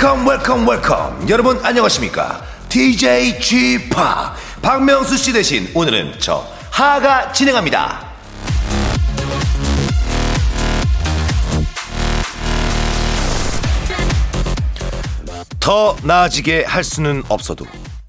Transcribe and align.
웰컴 0.00 0.26
웰컴 0.26 0.66
웰컴 0.66 1.28
여러분 1.28 1.60
안녕하십니까? 1.62 2.42
DJ 2.70 3.38
g 3.38 3.78
p 3.78 3.94
박명수 4.62 5.18
씨 5.18 5.30
대신 5.30 5.70
오늘은 5.74 6.14
저 6.18 6.42
하가 6.70 7.30
진행합니다. 7.32 8.08
더 15.60 15.94
나아지게 16.02 16.64
할 16.64 16.82
수는 16.82 17.22
없어도 17.28 17.66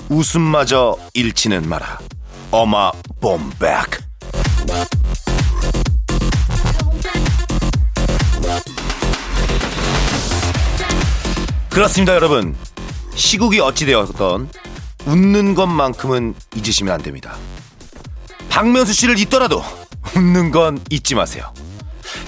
웃음마저 0.07 0.97
잃지는 1.13 1.67
마라. 1.67 1.99
어마 2.51 2.93
봄백 3.19 3.99
그렇습니다 11.71 12.13
여러분. 12.13 12.55
시국이 13.15 13.59
어찌되었던 13.59 14.49
웃는 15.05 15.55
것만큼은 15.55 16.35
잊으시면 16.55 16.93
안 16.93 17.01
됩니다. 17.01 17.35
박명수 18.49 18.93
씨를 18.93 19.17
잊더라도 19.17 19.63
웃는 20.15 20.51
건 20.51 20.79
잊지 20.89 21.15
마세요. 21.15 21.53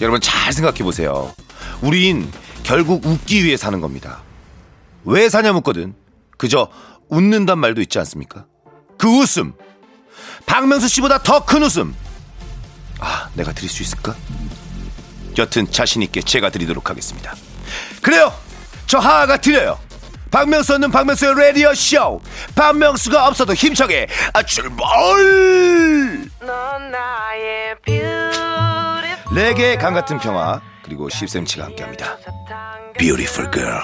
여러분 0.01 0.21
잘 0.21 0.53
생각해 0.53 0.79
보세요. 0.79 1.33
우린 1.81 2.31
결국 2.63 3.05
웃기 3.05 3.43
위해 3.43 3.57
사는 3.57 3.79
겁니다. 3.81 4.21
왜 5.03 5.27
사냐 5.29 5.51
묻거든. 5.53 5.93
그저 6.37 6.69
웃는단 7.09 7.59
말도 7.59 7.81
있지 7.81 7.99
않습니까? 7.99 8.45
그 8.97 9.07
웃음. 9.07 9.53
박명수 10.45 10.87
씨보다 10.87 11.21
더 11.21 11.41
큰 11.45 11.63
웃음. 11.63 11.93
아 12.99 13.29
내가 13.33 13.51
드릴 13.51 13.69
수 13.69 13.83
있을까? 13.83 14.15
여튼 15.37 15.69
자신 15.69 16.01
있게 16.01 16.21
제가 16.21 16.49
드리도록 16.49 16.89
하겠습니다. 16.89 17.35
그래요 18.01 18.31
저 18.87 18.99
하하가 18.99 19.37
드려요. 19.37 19.79
박명수 20.31 20.73
없는 20.73 20.89
박명수의 20.91 21.35
라디오 21.35 21.73
쇼. 21.75 22.19
박명수가 22.55 23.27
없어도 23.27 23.53
힘차게 23.53 24.07
아, 24.33 24.41
출발! 24.43 24.87
레게 29.35 29.77
강 29.77 29.93
같은 29.93 30.17
평화 30.19 30.61
그리고 30.83 31.07
10cm가 31.07 31.61
함께합니다. 31.61 32.17
Beautiful 32.97 33.51
girl. 33.51 33.81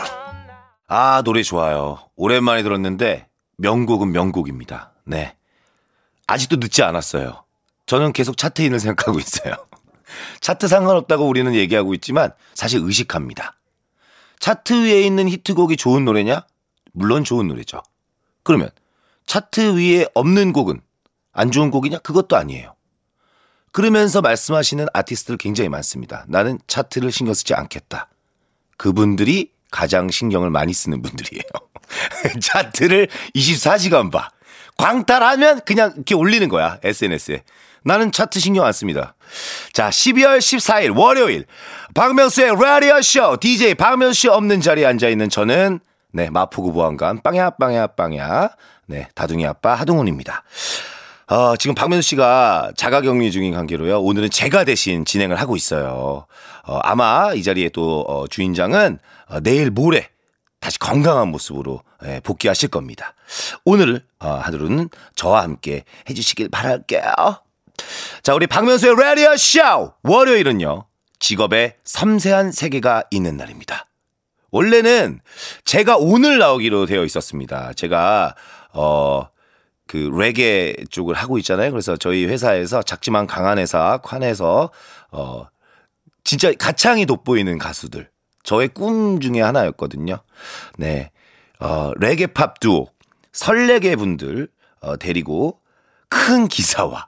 아 0.87 1.21
노래 1.23 1.43
좋아요. 1.43 1.99
오랜만에 2.15 2.63
들었는데 2.63 3.27
명곡은 3.57 4.11
명곡입니다. 4.11 4.91
네. 5.05 5.35
아직도 6.27 6.57
늦지 6.57 6.81
않았어요. 6.83 7.43
저는 7.85 8.13
계속 8.13 8.37
차트인을 8.37 8.79
생각하고 8.79 9.19
있어요. 9.19 9.53
차트 10.41 10.67
상관없다고 10.67 11.27
우리는 11.27 11.53
얘기하고 11.53 11.93
있지만 11.95 12.31
사실 12.55 12.79
의식합니다 12.83 13.58
차트 14.39 14.85
위에 14.85 15.01
있는 15.03 15.27
히트곡이 15.29 15.77
좋은 15.77 16.05
노래냐? 16.05 16.45
물론 16.93 17.23
좋은 17.23 17.47
노래죠. 17.47 17.81
그러면 18.43 18.69
차트 19.25 19.77
위에 19.77 20.07
없는 20.13 20.53
곡은 20.53 20.81
안 21.33 21.51
좋은 21.51 21.71
곡이냐? 21.71 21.99
그것도 21.99 22.35
아니에요. 22.35 22.75
그러면서 23.71 24.21
말씀하시는 24.21 24.87
아티스트들 24.93 25.37
굉장히 25.37 25.69
많습니다. 25.69 26.25
나는 26.27 26.57
차트를 26.67 27.11
신경 27.11 27.33
쓰지 27.33 27.53
않겠다. 27.53 28.09
그분들이 28.77 29.51
가장 29.69 30.09
신경을 30.09 30.49
많이 30.49 30.73
쓰는 30.73 31.01
분들이에요. 31.01 31.43
차트를 32.41 33.07
24시간 33.35 34.11
봐. 34.11 34.29
광탈하면 34.77 35.61
그냥 35.65 35.91
이렇게 35.95 36.15
올리는 36.15 36.47
거야. 36.49 36.79
SNS에. 36.81 37.43
나는 37.83 38.11
차트 38.11 38.39
신경 38.39 38.65
안 38.65 38.73
씁니다. 38.73 39.15
자, 39.73 39.89
12월 39.89 40.39
14일 40.39 40.97
월요일 40.97 41.45
박명수의 41.93 42.55
라디오 42.59 43.01
쇼 43.01 43.37
DJ 43.37 43.75
박명수 43.75 44.19
씨 44.21 44.27
없는 44.27 44.61
자리에 44.61 44.85
앉아 44.85 45.09
있는 45.09 45.29
저는 45.29 45.79
네, 46.11 46.29
마포구 46.29 46.73
보안관 46.73 47.21
빵야 47.21 47.51
빵야 47.51 47.87
빵야 47.87 48.49
네, 48.87 49.07
다둥이 49.13 49.45
아빠 49.45 49.75
하동훈입니다. 49.75 50.43
어, 51.27 51.55
지금 51.57 51.75
박명수 51.75 52.09
씨가 52.09 52.71
자가 52.75 53.01
격리 53.01 53.31
중인 53.31 53.53
관계로요. 53.53 54.01
오늘은 54.01 54.31
제가 54.31 54.63
대신 54.63 55.05
진행을 55.05 55.39
하고 55.39 55.55
있어요. 55.55 56.25
어, 56.65 56.79
아마 56.81 57.33
이 57.35 57.43
자리에 57.43 57.69
또 57.69 58.01
어, 58.07 58.27
주인장은 58.27 58.97
어, 59.27 59.39
내일 59.41 59.69
모레 59.69 60.09
다시 60.59 60.79
건강한 60.79 61.29
모습으로 61.29 61.83
예, 62.05 62.19
복귀하실 62.23 62.69
겁니다. 62.69 63.13
오늘 63.63 64.03
어, 64.19 64.29
하루는 64.29 64.89
저와 65.15 65.43
함께 65.43 65.83
해주시길 66.09 66.49
바랄게요. 66.49 67.03
자, 68.23 68.33
우리 68.33 68.47
박명수의 68.47 68.95
라디오 68.95 69.35
쇼! 69.37 69.93
월요일은요, 70.03 70.85
직업의 71.19 71.75
섬세한 71.83 72.51
세계가 72.51 73.03
있는 73.11 73.37
날입니다. 73.37 73.85
원래는 74.51 75.19
제가 75.65 75.97
오늘 75.97 76.39
나오기로 76.39 76.85
되어 76.85 77.03
있었습니다. 77.05 77.73
제가, 77.73 78.35
어, 78.73 79.29
그 79.89 79.97
레게 80.13 80.75
쪽을 80.91 81.15
하고 81.15 81.39
있잖아요. 81.39 81.71
그래서 81.71 81.97
저희 81.97 82.25
회사에서 82.25 82.83
작지만 82.83 83.25
강한 83.25 83.57
회사 83.57 83.97
칸에서 83.97 84.69
어 85.11 85.47
진짜 86.23 86.53
가창이 86.53 87.07
돋보이는 87.07 87.57
가수들 87.57 88.07
저의 88.43 88.67
꿈 88.67 89.19
중에 89.19 89.41
하나였거든요. 89.41 90.19
네. 90.77 91.09
어 91.59 91.91
레게 91.99 92.27
팝 92.27 92.59
두오 92.59 92.89
설레게 93.33 93.95
분들 93.95 94.49
어 94.81 94.95
데리고 94.97 95.59
큰 96.07 96.47
기사와 96.47 97.07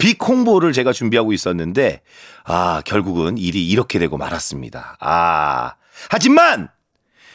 빅 0.00 0.18
홍보를 0.26 0.72
제가 0.72 0.92
준비하고 0.92 1.32
있었는데 1.32 2.00
아 2.44 2.82
결국은 2.84 3.38
일이 3.38 3.68
이렇게 3.68 3.98
되고 3.98 4.16
말았습니다. 4.16 4.96
아 5.00 5.74
하지만 6.10 6.68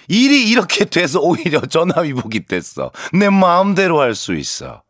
일이 0.07 0.49
이렇게 0.49 0.85
돼서 0.85 1.19
오히려 1.21 1.61
전화위복이 1.65 2.45
됐어. 2.45 2.91
내 3.13 3.29
마음대로 3.29 4.01
할 4.01 4.15
수 4.15 4.33
있어. 4.35 4.81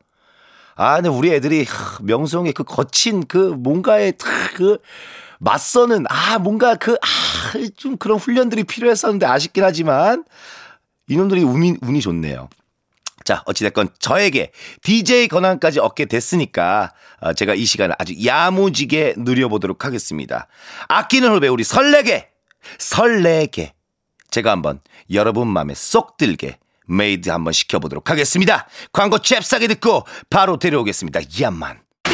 아, 0.78 0.96
근데 0.96 1.08
우리 1.10 1.32
애들이 1.32 1.64
하, 1.64 2.00
명성의 2.02 2.52
그 2.52 2.64
거친 2.66 3.26
그 3.28 3.38
뭔가의 3.38 4.14
그 4.56 4.78
맞서는 5.40 6.06
아 6.10 6.40
뭔가 6.40 6.76
그 6.76 6.94
아 6.96 7.26
좀 7.78 7.96
그런 7.98 8.18
훈련들이 8.18 8.64
필요했었는데 8.66 9.26
아쉽긴 9.26 9.64
하지만 9.64 10.26
이놈들이 11.08 11.44
운이 11.44 11.78
운이 11.82 12.02
좋네요. 12.02 12.50
자, 13.26 13.42
어찌됐건 13.46 13.90
저에게 14.00 14.52
DJ 14.84 15.28
권한까지 15.28 15.80
얻게 15.80 16.06
됐으니까 16.06 16.94
어, 17.20 17.34
제가 17.34 17.56
이 17.56 17.66
시간을 17.66 17.96
아주 17.98 18.14
야무지게 18.24 19.16
누려보도록 19.18 19.84
하겠습니다. 19.84 20.48
아끼는 20.88 21.32
후배 21.32 21.48
우리 21.48 21.64
설레게 21.64 22.30
설레게 22.78 23.74
제가 24.30 24.52
한번 24.52 24.80
여러분 25.12 25.48
마음에 25.48 25.74
쏙 25.74 26.18
들게 26.18 26.60
메이드 26.88 27.30
한번 27.30 27.52
시켜보도록 27.52 28.12
하겠습니다. 28.12 28.68
광고 28.94 29.18
잽싸게 29.18 29.68
듣고 29.68 30.06
바로 30.30 30.58
데려오겠습니다. 30.58 31.22
야만. 31.42 31.85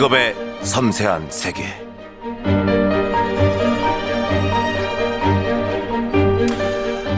직업의 0.00 0.34
섬세한 0.62 1.30
세계. 1.30 1.62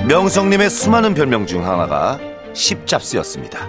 명성님의 0.09 0.69
수많은 0.69 1.15
별명 1.15 1.47
중 1.47 1.65
하나가 1.65 2.19
십잡스였습니다. 2.53 3.69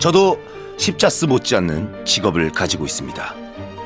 저도 0.00 0.36
십자스 0.78 1.26
못지않는 1.26 2.04
직업을 2.04 2.50
가지고 2.50 2.86
있습니다. 2.86 3.34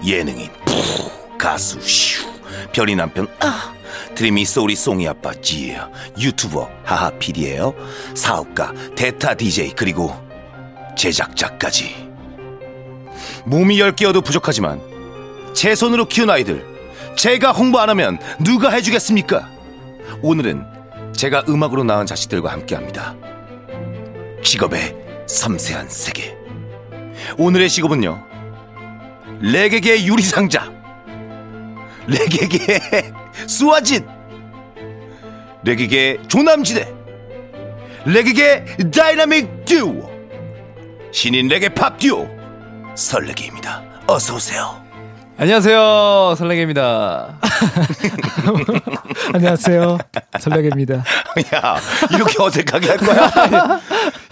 예능인, 0.07 0.49
푸, 0.65 1.37
가수, 1.37 1.79
슈, 1.83 2.27
별이 2.73 2.97
남편, 2.97 3.29
아, 3.41 3.75
드림이 4.15 4.47
소리 4.47 4.75
송이 4.75 5.07
아빠, 5.07 5.35
지, 5.35 5.77
유튜버, 6.19 6.71
하하 6.85 7.11
PD예요. 7.19 7.75
사업가, 8.15 8.73
대타 8.97 9.35
DJ, 9.35 9.73
그리고 9.77 10.17
제작자까지. 10.97 12.12
몸이 13.45 13.81
열 13.81 13.93
개여도 13.93 14.21
부족하지만 14.21 14.81
제 15.55 15.75
손으로 15.75 16.07
키운 16.07 16.31
아이들 16.31 16.65
제가 17.17 17.53
홍보 17.53 17.79
안 17.79 17.91
하면 17.91 18.19
누가 18.45 18.71
해주겠습니까? 18.71 19.49
오늘은 20.23 20.65
제가 21.13 21.45
음악으로 21.49 21.85
낳은 21.85 22.07
자식들과 22.07 22.51
함께합니다. 22.53 23.15
직업의 24.43 24.97
섬세한 25.27 25.89
세계. 25.89 26.37
오늘의 27.39 27.69
직업은요. 27.69 28.25
레게계 29.41 30.05
유리상자. 30.05 30.71
레게계 32.07 33.13
수아진. 33.47 34.07
레게계 35.65 36.23
조남지대. 36.29 36.93
레게계 38.07 38.65
다이나믹 38.93 39.65
듀오. 39.65 40.11
신인 41.13 41.49
레게 41.49 41.69
팝 41.69 41.99
듀오. 41.99 42.42
설레게입니다. 42.95 43.83
어서 44.07 44.35
오세요. 44.35 44.81
안녕하세요 45.39 46.35
설레게입니다 46.37 47.39
안녕하세요. 49.35 49.99
설레게입니다. 50.39 50.95
야, 51.55 51.77
이렇게 52.13 52.41
어색하게 52.41 52.89
할 52.89 52.97
거야? 52.99 53.81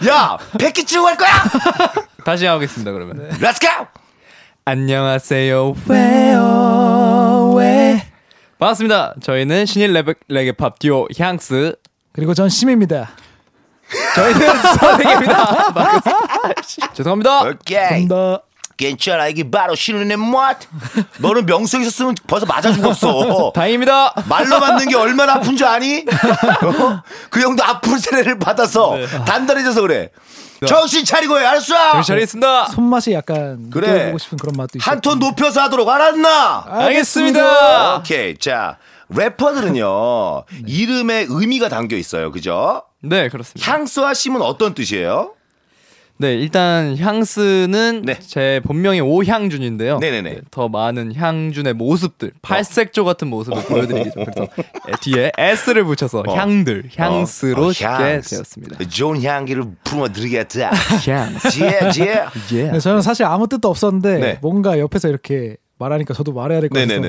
야, 0.07 0.37
백기 0.59 0.85
치고 0.85 1.05
할 1.07 1.17
거야? 1.17 1.29
다시 2.23 2.45
하겠습니다 2.45 2.91
그러면 2.91 3.29
Let's 3.39 3.59
go! 3.59 3.87
안녕하세요 4.63 5.73
왜요 5.87 7.53
왜 7.57 8.05
반갑습니다 8.59 9.15
저희는 9.23 9.65
신인 9.65 9.91
레게, 9.93 10.13
레게 10.27 10.51
팝 10.51 10.77
듀오 10.77 11.07
향스 11.17 11.75
그리고 12.13 12.35
전 12.35 12.47
심입니다. 12.47 13.09
저희는 14.15 14.39
설레게입니다 14.79 15.73
죄송합니다 16.93 17.41
오케이. 17.41 18.07
감사합니다. 18.07 18.41
괜찮아, 18.85 19.27
이게 19.27 19.49
바로 19.49 19.75
신혼의 19.75 20.17
맛. 20.17 20.57
너는 21.19 21.45
명성 21.45 21.81
있었으면 21.81 22.15
벌써 22.27 22.45
맞아 22.47 22.71
죽었어. 22.73 23.51
다행입니다 23.55 24.13
말로 24.27 24.59
맞는 24.59 24.89
게 24.89 24.95
얼마나 24.95 25.33
아픈 25.35 25.55
줄 25.55 25.67
아니? 25.67 25.99
어? 25.99 27.01
그 27.29 27.41
형도 27.41 27.63
아픈 27.63 27.99
세례를 27.99 28.39
받아서 28.39 28.95
단단해져서 29.25 29.81
그래. 29.81 30.09
정신 30.67 31.03
차리고 31.05 31.39
해, 31.39 31.45
알았어? 31.45 31.91
정신 31.93 32.13
차리겠습니다 32.13 32.65
손맛이 32.67 33.13
약간 33.13 33.69
그래. 33.71 33.91
느껴보고 33.93 34.17
싶은 34.17 34.37
그런 34.37 34.53
맛도. 34.57 34.79
한 34.81 34.99
톤 35.01 35.19
높여서 35.19 35.61
하도록 35.61 35.87
알았나? 35.87 36.65
알겠습니다 36.67 37.97
오케이. 37.97 38.37
자, 38.37 38.77
래퍼들은요, 39.09 40.43
이름에 40.67 41.25
의미가 41.29 41.69
담겨 41.69 41.95
있어요. 41.97 42.31
그죠? 42.31 42.83
네 43.03 43.29
그렇습니다 43.29 43.71
향수와 43.71 44.13
심은 44.13 44.41
어떤 44.43 44.73
뜻이에요? 44.75 45.33
네 46.21 46.35
일단 46.35 46.95
향스는 46.97 48.03
네. 48.05 48.19
제 48.19 48.61
본명이 48.63 49.01
오향준인데요 49.01 49.97
네네네. 49.97 50.29
네, 50.29 50.41
더 50.51 50.69
많은 50.69 51.15
향준의 51.15 51.73
모습들 51.73 52.31
팔색조 52.43 53.05
같은 53.05 53.27
모습을 53.27 53.63
보여드리기 53.63 54.11
죠 54.11 54.15
그래서 54.23 54.43
에, 54.43 54.91
뒤에 55.01 55.31
S를 55.37 55.83
붙여서 55.83 56.23
향들 56.27 56.83
향스로 56.95 57.65
어, 57.65 57.73
짓게 57.73 57.85
향스. 57.85 58.35
되었습니다 58.35 58.77
좋은 58.89 59.23
향기를 59.23 59.63
품어드리겠다. 59.83 60.69
향스 61.07 61.63
예, 61.65 61.79
예. 62.05 62.25
예. 62.53 62.71
네, 62.71 62.79
저는 62.79 63.01
사실 63.01 63.25
아무 63.25 63.47
뜻도 63.47 63.67
없었는데 63.67 64.17
네. 64.19 64.37
뭔가 64.41 64.77
옆에서 64.79 65.07
이렇게 65.09 65.57
말하니까 65.79 66.13
저도 66.13 66.33
말해야 66.33 66.59
될 66.61 66.69
것 66.69 66.79
같아서. 66.79 67.01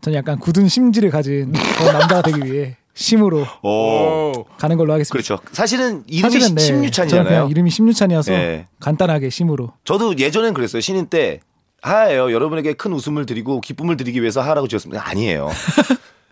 저는 0.00 0.16
약간 0.18 0.38
굳은 0.38 0.68
심지를 0.68 1.10
가진 1.10 1.52
그런 1.78 1.92
남자가 1.98 2.22
되기 2.22 2.50
위해 2.50 2.76
심으로 2.94 3.46
오. 3.62 4.44
가는 4.58 4.76
걸로 4.76 4.92
하겠습니다. 4.92 5.12
그렇죠. 5.12 5.42
사실은 5.52 6.04
이름이 6.06 6.32
사실은 6.32 6.54
네, 6.54 6.62
심유찬이잖아요. 6.62 7.48
이름이 7.50 7.70
심유찬이어서 7.70 8.30
네. 8.32 8.68
간단하게 8.80 9.30
심으로. 9.30 9.72
저도 9.84 10.16
예전엔 10.18 10.54
그랬어요. 10.54 10.80
신인 10.80 11.06
때 11.08 11.40
하예요. 11.82 12.32
여러분에게 12.32 12.72
큰 12.74 12.92
웃음을 12.92 13.26
드리고 13.26 13.60
기쁨을 13.60 13.96
드리기 13.96 14.20
위해서 14.22 14.40
하라고 14.40 14.68
지었습니다. 14.68 15.06
아니에요. 15.08 15.50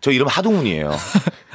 저 0.01 0.11
이름 0.13 0.29
하동훈이에요. 0.29 0.93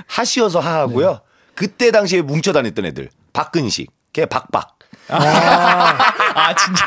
하시어서 0.08 0.60
하하고요. 0.60 1.12
네. 1.12 1.18
그때 1.56 1.90
당시에 1.92 2.22
뭉쳐 2.22 2.52
다녔던 2.54 2.86
애들. 2.86 3.10
박근식, 3.34 3.90
걔 4.14 4.26
박박. 4.26 4.78
아 5.10 6.54
진짜 6.56 6.86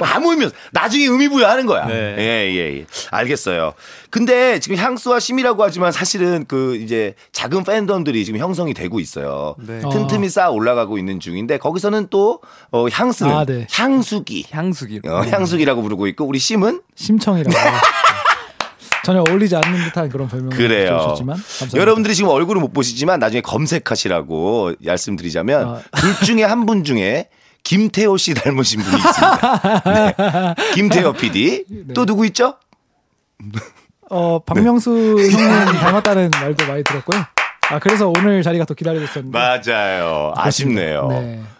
아무 0.00 0.30
의미 0.32 0.44
없어. 0.44 0.56
나중에 0.72 1.04
의미 1.04 1.28
부여하는 1.28 1.66
거야. 1.66 1.86
네. 1.86 2.16
예, 2.18 2.52
예, 2.54 2.78
예. 2.78 2.86
알겠어요. 3.10 3.74
근데 4.10 4.58
지금 4.60 4.76
향수와 4.76 5.20
심이라고 5.20 5.62
하지만 5.62 5.92
사실은 5.92 6.44
그 6.48 6.76
이제 6.76 7.14
작은 7.32 7.64
팬덤들이 7.64 8.24
지금 8.24 8.40
형성이 8.40 8.74
되고 8.74 8.98
있어요. 9.00 9.54
네. 9.58 9.80
틈틈이 9.80 10.28
쌓아 10.28 10.50
올라가고 10.50 10.98
있는 10.98 11.20
중인데 11.20 11.58
거기서는 11.58 12.08
또 12.10 12.40
어, 12.72 12.86
향수는 12.88 13.32
아, 13.32 13.44
네. 13.44 13.66
향수기. 13.70 14.46
향수기 14.50 15.00
어, 15.06 15.22
향수기라고 15.22 15.82
부르고 15.82 16.06
있고 16.08 16.24
우리 16.26 16.38
심은 16.38 16.80
심청이라고. 16.96 17.56
전혀 19.02 19.24
어울리지 19.28 19.56
않는 19.56 19.84
듯한 19.86 20.08
그런 20.10 20.28
별명을 20.28 20.54
그래요. 20.56 20.98
주셨지만. 21.02 21.38
여러분들이 21.74 22.14
지금 22.14 22.30
얼굴을 22.30 22.60
못 22.60 22.72
보시지만 22.74 23.18
나중에 23.18 23.40
검색하시라고 23.40 24.74
말씀드리자면 24.84 25.68
아. 25.68 25.80
둘 25.98 26.14
중에 26.26 26.44
한 26.44 26.66
분 26.66 26.84
중에 26.84 27.28
김태호 27.62 28.16
씨 28.16 28.34
닮으신 28.34 28.80
분이 28.80 28.96
있습니다. 28.96 29.82
네. 29.84 30.14
김태호 30.74 31.12
PD. 31.12 31.64
네. 31.68 31.94
또 31.94 32.04
누구 32.06 32.26
있죠? 32.26 32.54
어 34.10 34.40
박명수 34.40 34.90
네. 35.18 35.30
형님 35.30 35.78
닮았다는 35.78 36.30
말도 36.32 36.66
많이 36.66 36.82
들었고요. 36.82 37.22
아 37.70 37.78
그래서 37.78 38.08
오늘 38.08 38.42
자리가 38.42 38.64
또 38.64 38.74
기다리고 38.74 39.04
있었는데. 39.04 39.38
맞아요. 39.38 40.32
아쉽네요. 40.36 41.08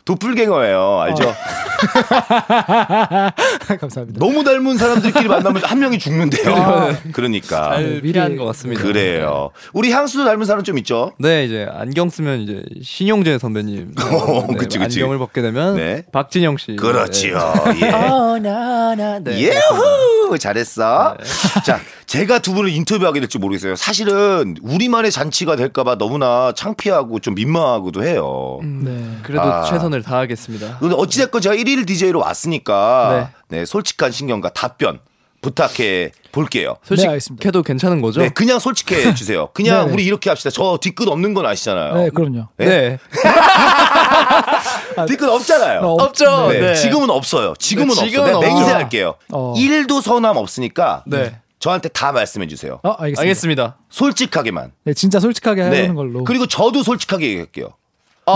네. 0.00 0.04
도플갱어예요. 0.04 1.00
알죠? 1.00 1.34
감사합니다. 3.80 4.18
너무 4.18 4.44
닮은 4.44 4.76
사람들끼리 4.76 5.28
만나면 5.28 5.62
한 5.64 5.78
명이 5.78 5.98
죽는데요. 5.98 6.96
그러니까. 7.12 7.70
잘 7.74 7.82
네, 7.82 8.00
피한 8.00 8.28
미리- 8.30 8.38
것 8.38 8.44
같습니다 8.46 8.82
그래요. 8.82 9.50
우리 9.72 9.90
향수도 9.92 10.24
닮은 10.24 10.44
사람 10.46 10.62
좀 10.64 10.78
있죠? 10.78 11.12
네 11.18 11.44
이제 11.44 11.66
안경 11.72 12.10
쓰면 12.10 12.40
이제 12.40 12.62
신용재 12.82 13.38
선배님 13.38 13.94
오, 14.28 14.46
네, 14.48 14.56
그치, 14.56 14.78
그치. 14.78 15.00
안경을 15.00 15.18
벗게 15.18 15.42
되면 15.42 15.76
네. 15.76 16.02
박진영 16.12 16.56
씨 16.56 16.76
그렇지요. 16.76 17.38
예. 17.82 17.90
어 17.90 18.38
나 18.40 18.94
나 18.94 19.18
네. 19.20 19.38
예후! 19.38 20.36
잘했어. 20.38 21.16
자, 21.64 21.78
제가 22.06 22.38
두 22.40 22.52
분을 22.54 22.70
인터뷰하게 22.70 23.20
될지 23.20 23.38
모르겠어요. 23.38 23.76
사실은 23.76 24.56
우리만의 24.62 25.10
잔치가 25.10 25.56
될까봐 25.56 25.96
너무나 25.98 26.52
창피하고 26.56 27.18
좀 27.20 27.34
민망하고도 27.34 28.02
해요. 28.04 28.60
네. 28.62 28.96
그래도 29.22 29.42
아. 29.42 29.62
최선 29.64 29.89
을 29.92 30.02
다하겠습니다 30.02 30.78
근데 30.78 30.94
어찌됐건 30.94 31.40
제가 31.40 31.54
1일 31.54 31.86
DJ로 31.86 32.20
왔으니까 32.20 33.30
네. 33.48 33.64
솔직한 33.64 34.12
신경과 34.12 34.50
답변 34.50 35.00
부탁해 35.40 36.12
볼게요. 36.32 36.76
솔직해도 36.82 37.10
알겠습니다. 37.10 37.62
괜찮은 37.62 38.02
거죠? 38.02 38.20
네, 38.20 38.28
그냥 38.28 38.58
솔직해 38.58 39.14
주세요. 39.14 39.48
그냥 39.54 39.86
네네. 39.86 39.92
우리 39.94 40.04
이렇게 40.04 40.28
합시다. 40.28 40.50
저 40.50 40.78
뒤끝 40.80 41.08
없는 41.08 41.34
건 41.34 41.46
아시잖아요. 41.46 41.94
네, 41.94 42.10
그럼요. 42.10 42.48
네. 42.58 42.98
뒤끝 45.08 45.28
없잖아요. 45.28 45.80
어, 45.80 46.02
없죠. 46.02 46.48
네, 46.52 46.60
네. 46.60 46.74
지금은 46.74 47.08
없어요. 47.10 47.54
지금은 47.58 47.88
네, 47.88 47.92
없어. 47.92 48.04
지금은 48.06 48.34
없죠. 48.34 48.48
맹세할게요. 48.48 49.14
어. 49.32 49.54
일 49.56 49.86
1도 49.86 50.02
서운함 50.02 50.36
없으니까 50.36 51.04
네. 51.06 51.40
저한테 51.58 51.88
다 51.88 52.12
말씀해 52.12 52.46
주세요. 52.46 52.80
어, 52.82 52.90
알겠습니다. 52.90 53.20
알겠습니다. 53.22 53.76
솔직하게만. 53.88 54.72
네, 54.84 54.94
진짜 54.94 55.20
솔직하게 55.20 55.68
네. 55.68 55.80
하는 55.82 55.94
걸로. 55.94 56.24
그리고 56.24 56.46
저도 56.46 56.82
솔직하게 56.82 57.28
얘기할게요. 57.28 57.68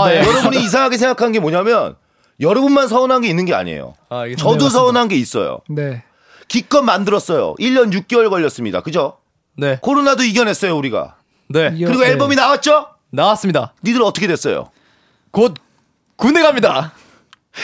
아, 0.03 0.11
예. 0.13 0.19
여러분이 0.19 0.63
이상하게 0.63 0.97
생각한 0.97 1.31
게 1.31 1.39
뭐냐면 1.39 1.95
여러분만 2.39 2.87
서운한 2.87 3.21
게 3.21 3.27
있는 3.29 3.45
게 3.45 3.53
아니에요. 3.53 3.95
아. 4.09 4.23
저도 4.37 4.65
네. 4.65 4.69
서운한 4.69 5.07
게 5.07 5.15
있어요. 5.15 5.59
네. 5.69 6.03
기껏 6.47 6.81
만들었어요. 6.81 7.55
1년 7.59 7.91
6개월 7.93 8.29
걸렸습니다. 8.29 8.81
그죠? 8.81 9.17
네. 9.57 9.79
코로나도 9.81 10.23
이겨냈어요, 10.23 10.75
우리가. 10.77 11.15
네. 11.49 11.69
그리고 11.71 12.01
네. 12.01 12.09
앨범이 12.09 12.35
나왔죠? 12.35 12.87
나왔습니다. 13.11 13.73
니들 13.83 14.01
어떻게 14.03 14.27
됐어요? 14.27 14.69
곧 15.31 15.53
군대 16.17 16.41
갑니다. 16.41 16.91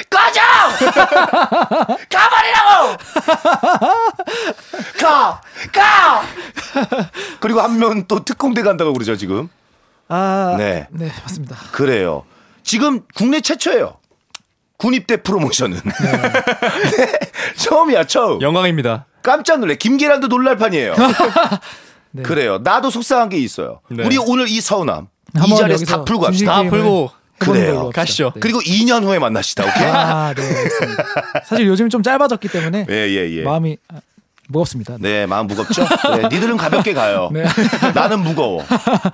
꺼져! 0.09 0.39
가버리라고! 2.09 2.97
가! 5.01 5.41
가! 5.73 6.23
그리고 7.39 7.59
한 7.61 7.77
명 7.77 8.07
또 8.07 8.23
특공대 8.23 8.61
간다고 8.61 8.93
그러죠, 8.93 9.15
지금. 9.17 9.49
아, 10.13 10.55
네. 10.57 10.87
네. 10.91 11.09
맞습니다. 11.23 11.55
그래요. 11.71 12.23
지금 12.63 13.01
국내 13.15 13.39
최초예요. 13.39 13.97
군입대 14.77 15.17
프로모션은. 15.23 15.79
네. 16.97 17.19
처음이야, 17.55 18.03
처음. 18.05 18.41
영광입니다. 18.41 19.05
깜짝 19.23 19.59
놀래. 19.59 19.75
김계란도 19.75 20.27
놀랄 20.27 20.57
판이에요. 20.57 20.95
네. 22.11 22.23
그래요. 22.23 22.57
나도 22.57 22.89
속상한 22.89 23.29
게 23.29 23.37
있어요. 23.37 23.79
네. 23.89 24.03
우리 24.03 24.17
오늘 24.17 24.49
이 24.49 24.59
서운함 24.59 25.07
이 25.47 25.55
자리에서 25.55 25.85
다 25.85 26.03
풀고 26.03 26.23
갑시다. 26.23 26.63
다 26.63 26.69
풀고 26.69 27.11
그래요. 27.37 27.77
합시다. 27.85 28.01
가시죠. 28.01 28.31
네. 28.35 28.39
그리고 28.41 28.59
2년 28.59 29.03
후에 29.03 29.17
만나시다. 29.19 29.63
오케이? 29.63 29.83
아, 29.87 30.33
네. 30.35 30.43
알겠습니다. 30.43 31.03
사실 31.45 31.67
요즘 31.67 31.89
좀 31.89 32.03
짧아졌기 32.03 32.49
때문에 32.49 32.85
예, 32.91 32.93
예, 32.93 33.31
예. 33.37 33.43
마음이 33.43 33.77
아, 33.87 34.01
무겁습니다. 34.51 34.97
네. 34.99 35.21
네, 35.21 35.25
마음 35.25 35.47
무겁죠? 35.47 35.83
네, 35.83 36.27
니들은 36.29 36.57
가볍게 36.57 36.93
가요. 36.93 37.29
네. 37.33 37.43
나는 37.95 38.21
무거워. 38.21 38.63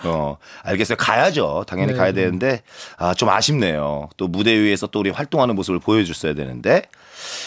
어, 0.03 0.37
알겠어요. 0.63 0.97
가야죠. 0.97 1.65
당연히 1.67 1.93
네. 1.93 1.97
가야 1.97 2.11
되는데, 2.11 2.61
아, 2.97 3.13
좀 3.13 3.29
아쉽네요. 3.29 4.09
또 4.17 4.27
무대 4.27 4.53
위에서 4.53 4.87
또 4.87 4.99
우리 4.99 5.09
활동하는 5.09 5.55
모습을 5.55 5.79
보여줬어야 5.79 6.33
되는데. 6.33 6.83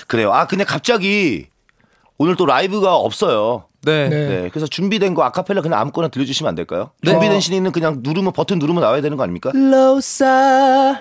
그래요. 0.06 0.32
아, 0.32 0.47
근데 0.47 0.64
갑자기 0.64 1.47
오늘 2.18 2.37
또 2.37 2.44
라이브가 2.47 2.97
없어요. 2.97 3.64
네. 3.82 4.09
네. 4.09 4.28
네. 4.28 4.49
그래서 4.50 4.66
준비된 4.66 5.14
거 5.14 5.23
아카펠라 5.23 5.62
그냥 5.62 5.78
아무거나 5.80 6.09
들려주시면 6.09 6.49
안 6.49 6.54
될까요? 6.54 6.90
네. 7.02 7.12
준비된 7.12 7.40
신인은 7.40 7.73
그냥 7.73 8.00
누르면 8.02 8.32
버튼 8.32 8.59
누르면 8.59 8.82
나와야 8.82 9.00
되는 9.00 9.16
거 9.16 9.23
아닙니까? 9.23 9.52
로사 9.54 10.99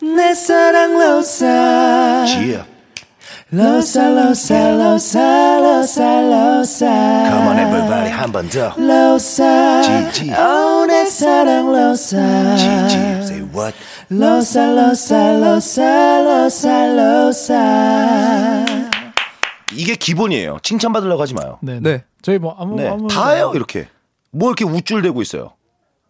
내 0.00 0.34
사랑 0.34 0.98
로사 0.98 2.24
지혜. 2.26 2.73
로사 3.50 4.08
로사 4.10 4.70
로사 4.70 5.58
로사 5.60 6.20
로사 6.20 6.86
Come 6.86 7.48
on 7.48 7.58
everybody 7.58 8.10
한 8.10 8.32
번 8.32 8.48
더. 8.48 8.74
로사 8.76 9.82
지지. 10.12 10.32
오내 10.32 11.04
사랑 11.06 11.66
로사 11.72 12.56
지지. 12.56 12.96
Say 12.96 13.42
what? 13.54 13.74
로사 14.08 14.70
로사 14.72 15.32
로사 15.38 16.20
로사 16.22 16.86
로사 16.86 18.64
이게 19.72 19.94
기본이에요. 19.96 20.58
칭찬받으려고 20.62 21.22
하지 21.22 21.34
마요. 21.34 21.58
네. 21.62 21.80
네. 21.80 21.80
네. 21.80 22.04
저희 22.22 22.38
뭐 22.38 22.54
아무 22.58 22.76
네. 22.76 22.88
아무 22.88 23.08
다 23.08 23.30
해요 23.30 23.52
이렇게. 23.54 23.88
뭐 24.30 24.48
이렇게 24.50 24.64
우쭐대고 24.64 25.20
있어요. 25.22 25.52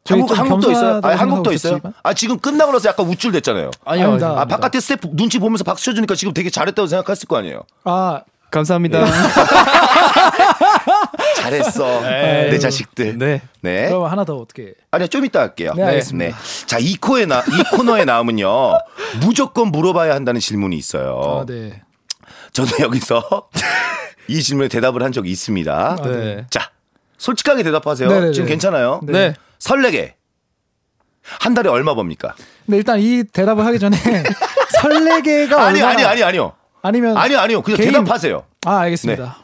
한국 0.07 0.29
좀 0.29 0.39
한국도 0.39 0.71
있어요. 0.71 1.01
아니 1.03 1.17
한국도 1.17 1.53
있어요. 1.53 1.81
아 2.03 2.13
지금 2.13 2.39
끝나고 2.39 2.73
나서 2.73 2.91
약간 2.91 3.07
우쭐댔잖아요. 3.07 3.71
아니요 3.87 4.05
아닙니다. 4.05 4.35
아 4.39 4.45
바깥에 4.45 4.79
스태프 4.79 5.09
눈치 5.13 5.39
보면서 5.39 5.65
박수 5.65 5.87
쳐주니까 5.87 6.15
지금 6.15 6.35
되게 6.35 6.51
잘했다고 6.51 6.87
생각했을 6.87 7.27
거 7.27 7.39
아니에요. 7.39 7.63
아 7.85 8.21
감사합니다 8.51 9.03
잘했어 11.37 12.01
내 12.03 12.59
자식들. 12.59 13.17
네 13.19 13.41
네. 13.63 13.89
그럼 13.89 14.05
하나 14.05 14.25
더 14.25 14.37
어떻게? 14.37 14.75
아니요 14.91 15.09
좀 15.09 15.25
이따 15.25 15.41
할게요. 15.41 15.73
네, 15.75 15.83
알겠습니다. 15.83 16.37
자이 16.67 16.97
코에 16.97 17.25
나 17.27 17.43
이 17.49 17.77
코너에 17.77 18.05
나오면요 18.05 18.79
무조건 19.23 19.69
물어봐야 19.69 20.15
한다는 20.15 20.41
질문이 20.41 20.77
있어요. 20.77 21.41
아, 21.43 21.47
네. 21.47 21.83
저도 22.53 22.83
여기서 22.85 23.49
이 24.29 24.43
질문에 24.43 24.69
대답을 24.69 25.03
한 25.03 25.13
적이 25.13 25.31
있습니다. 25.31 25.97
네. 26.05 26.47
자 26.51 26.71
솔직하게 27.17 27.63
대답하세요. 27.63 28.09
네네네. 28.09 28.33
지금 28.33 28.49
괜찮아요? 28.49 29.01
네. 29.05 29.35
설레게 29.65 30.15
한 31.23 31.55
달에 31.55 31.71
얼마 31.71 31.95
법니까? 31.95 32.35
근데 32.67 32.77
일단 32.77 33.01
이 33.01 33.25
대답을 33.25 33.65
하기 33.65 33.79
전에 33.79 33.97
설레게가 34.83 35.57
아니 35.67 35.81
얼마나 35.81 35.91
아니 35.95 36.05
아니 36.05 36.23
아니요. 36.23 36.53
아니면 36.83 37.17
아니요 37.17 37.39
아니요. 37.39 37.63
그냥 37.63 37.79
개인- 37.79 37.93
대답하세요. 37.93 38.45
아 38.67 38.77
알겠습니다. 38.81 39.39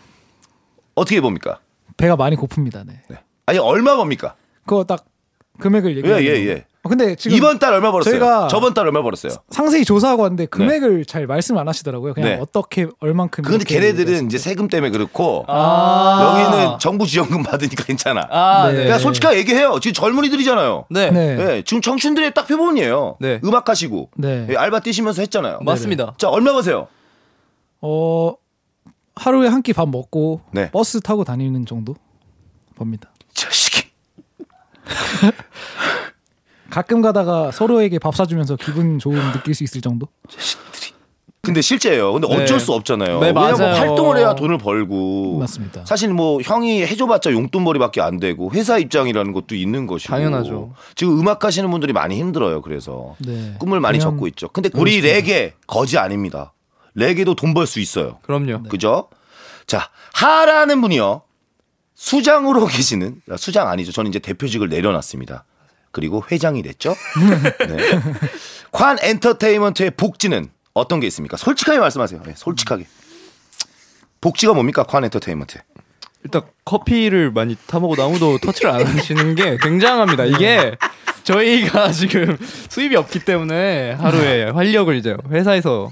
어떻게 0.95 1.23
봅니까? 1.23 1.61
배가 1.97 2.17
많이 2.17 2.37
고픕니다. 2.37 2.85
네. 2.87 3.01
아니 3.47 3.59
얼마 3.59 3.97
법니까? 3.97 4.35
그거 4.67 4.85
딱 4.85 5.07
금액을 5.59 5.97
얘기해. 5.97 6.21
예, 6.21 6.27
예, 6.27 6.47
예. 6.49 6.67
근데 6.89 7.15
지금 7.15 7.37
이번 7.37 7.59
달 7.59 7.75
얼마 7.75 7.93
벌었어요? 7.93 8.13
저희가 8.19 8.49
저번 8.49 8.73
달 8.73 8.87
얼마 8.87 9.03
벌었어요? 9.03 9.33
상세히 9.51 9.85
조사하고 9.85 10.23
왔는데 10.23 10.47
금액을 10.47 11.05
잘 11.05 11.27
말씀 11.27 11.59
안 11.59 11.69
하시더라고요. 11.69 12.15
그냥 12.15 12.31
네. 12.31 12.39
어떻게 12.41 12.87
얼만큼. 13.01 13.45
그런데 13.45 13.63
이렇게 13.69 13.75
걔네들은. 13.93 14.27
이제 14.27 14.39
세금 14.39 14.67
때문에 14.67 14.91
그렇고 14.91 15.45
아. 15.47 16.49
여기는 16.49 16.79
정부 16.79 17.07
지원금 17.07 17.43
받으니까 17.43 17.85
괜찮아. 17.85 18.27
아, 18.31 18.69
네. 18.73 18.79
네. 18.79 18.85
그냥 18.85 18.99
솔직하게 18.99 19.39
얘기해요. 19.41 19.79
지금 19.81 19.93
젊은이들이잖아요. 19.93 20.87
네. 20.91 21.11
네. 21.11 21.37
예, 21.59 21.63
지금 21.67 21.83
청춘들의 21.83 22.33
딱 22.33 22.49
표본이에요. 22.49 23.17
네. 23.21 23.41
음악 23.45 23.69
하시고 23.69 24.09
네. 24.17 24.47
예, 24.49 24.57
알바 24.57 24.81
뛰시면서 24.81 25.21
했잖아요. 25.21 25.61
맞습니다. 25.63 26.15
자 26.17 26.29
얼마 26.31 26.53
버세요? 26.53 26.89
어 27.83 28.35
하루에 29.17 29.49
한 29.49 29.61
끼 29.63 29.75
밥 29.75 29.87
먹고 29.91 30.41
네. 30.53 30.71
버스 30.71 31.01
타고 31.03 31.25
다니는 31.25 31.67
정도 31.67 31.95
봅니다. 32.75 33.11
자식이. 33.35 33.83
가끔 36.71 37.01
가다가 37.03 37.51
서로에게 37.51 37.99
밥 37.99 38.15
사주면서 38.17 38.57
기분 38.57 38.99
좋은 38.99 39.17
느낄 39.33 39.55
수 39.55 39.65
있을 39.65 39.81
정도? 39.81 40.07
근데 41.43 41.63
실제예요. 41.63 42.13
근데 42.13 42.29
네. 42.29 42.43
어쩔 42.43 42.61
수 42.61 42.73
없잖아요. 42.75 43.19
네, 43.21 43.29
왜냐면 43.29 43.59
맞아요. 43.59 43.75
활동을 43.75 44.19
해야 44.19 44.35
돈을 44.35 44.59
벌고. 44.59 45.39
맞습니다. 45.39 45.87
사실 45.87 46.11
뭐 46.13 46.39
형이 46.43 46.83
해줘봤자 46.83 47.33
용돈벌이밖에 47.33 48.03
안 48.03 48.19
되고 48.21 48.51
회사 48.53 48.77
입장이라는 48.79 49.33
것도 49.33 49.55
있는 49.55 49.87
것이고. 49.87 50.13
당연하죠. 50.13 50.75
지금 50.97 51.19
음악 51.19 51.43
하시는 51.45 51.71
분들이 51.71 51.95
많이 51.95 52.19
힘들어요. 52.19 52.61
그래서 52.61 53.17
네. 53.19 53.55
꿈을 53.59 53.81
많이 53.81 53.99
접고 53.99 54.27
있죠. 54.29 54.49
근데 54.49 54.69
우리 54.75 55.01
레게 55.01 55.55
거지 55.67 55.97
아닙니다. 55.97 56.53
레게도 56.95 57.35
돈 57.37 57.55
벌 57.55 57.67
수 57.67 57.81
있어요. 57.81 58.19
그럼요 58.23 58.65
그죠? 58.65 59.09
자, 59.67 59.89
하라는 60.15 60.81
분이요. 60.83 61.23
수장으로 61.95 62.67
계시는, 62.69 63.23
아, 63.31 63.37
수장 63.39 63.69
아니죠. 63.69 63.93
저는 63.93 64.11
이제 64.11 64.19
대표직을 64.19 64.69
내려놨습니다. 64.69 65.45
그리고 65.93 66.23
회장이 66.31 66.63
됐죠. 66.63 66.95
네. 67.69 67.77
관 68.71 68.97
엔터테인먼트의 69.01 69.93
복지는 69.93 70.49
어떤 70.75 71.01
게 71.01 71.07
있습니까? 71.09 71.37
솔직하게 71.37 71.79
말씀하세요. 71.81 72.23
네, 72.25 72.35
솔직하게. 72.37 72.87
복지가 74.21 74.53
뭡니까? 74.53 74.83
관 74.85 75.05
엔터테인먼트. 75.05 75.59
일단 76.25 76.43
커피를 76.65 77.31
많이 77.33 77.57
타먹어도 77.67 78.03
아무도 78.05 78.39
터치를 78.39 78.71
안 78.71 78.87
하시는 78.87 79.35
게 79.35 79.57
굉장합니다. 79.57 80.27
이게 80.27 80.77
저희가 81.25 81.91
지금 81.93 82.37
수입이 82.69 82.95
없기 82.97 83.21
때문에 83.25 83.93
하루에 83.93 84.51
활력을 84.51 84.97
이제 84.97 85.17
회사에서 85.31 85.91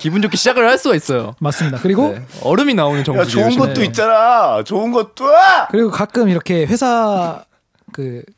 기분 0.00 0.22
좋게 0.22 0.36
시작을 0.36 0.68
할 0.68 0.76
수가 0.76 0.96
있어요. 0.96 1.34
맞습니다. 1.40 1.78
그리고 1.78 2.14
네. 2.14 2.22
얼음이 2.42 2.74
나오는 2.74 3.00
야, 3.00 3.04
정부죠. 3.04 3.30
좋은. 3.30 3.56
것도 3.56 3.82
있잖아. 3.84 4.62
좋은 4.64 4.90
것도. 4.92 5.26
그리고 5.70 5.90
가끔 5.90 6.28
이렇게 6.28 6.66
회사 6.66 7.44
그 7.92 8.22
해- 8.28 8.32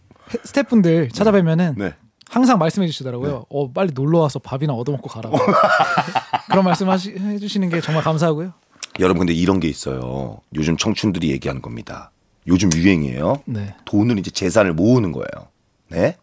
스태프분들 0.44 1.10
찾아뵈면은 1.10 1.74
네. 1.76 1.94
항상 2.28 2.58
말씀해 2.58 2.86
주시더라고요. 2.86 3.46
어 3.48 3.72
빨리 3.72 3.92
놀러 3.92 4.20
와서 4.20 4.38
밥이나 4.38 4.72
얻어 4.72 4.92
먹고 4.92 5.08
가라고. 5.08 5.36
그런 6.50 6.64
말씀하시 6.64 7.16
해주시는 7.18 7.68
게 7.70 7.80
정말 7.80 8.04
감사하고요. 8.04 8.52
여러분 9.00 9.20
근데 9.20 9.32
이런 9.32 9.58
게 9.60 9.68
있어요. 9.68 10.38
요즘 10.54 10.76
청춘들이 10.76 11.30
얘기하는 11.32 11.60
겁니다. 11.62 12.10
요즘 12.46 12.70
유행이에요. 12.72 13.42
네. 13.46 13.74
돈을 13.84 14.18
이제 14.18 14.30
재산을 14.30 14.72
모으는 14.74 15.12
거예요. 15.12 15.48
네? 15.88 16.16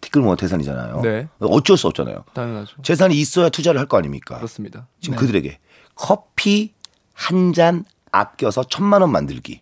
티끌 0.00 0.20
모아 0.22 0.34
태산이잖아요. 0.34 1.00
네. 1.02 1.28
어쩔 1.38 1.76
수 1.76 1.86
없잖아요. 1.86 2.24
당연하죠. 2.34 2.82
재산이 2.82 3.14
있어야 3.16 3.48
투자를 3.48 3.78
할 3.80 3.86
거 3.86 3.96
아닙니까? 3.98 4.36
그렇습니다. 4.36 4.88
지금 5.00 5.16
그들에게 5.16 5.58
커피 5.94 6.72
한 7.14 7.52
잔 7.52 7.84
아껴서 8.10 8.64
천만 8.64 9.00
원 9.02 9.12
만들기. 9.12 9.60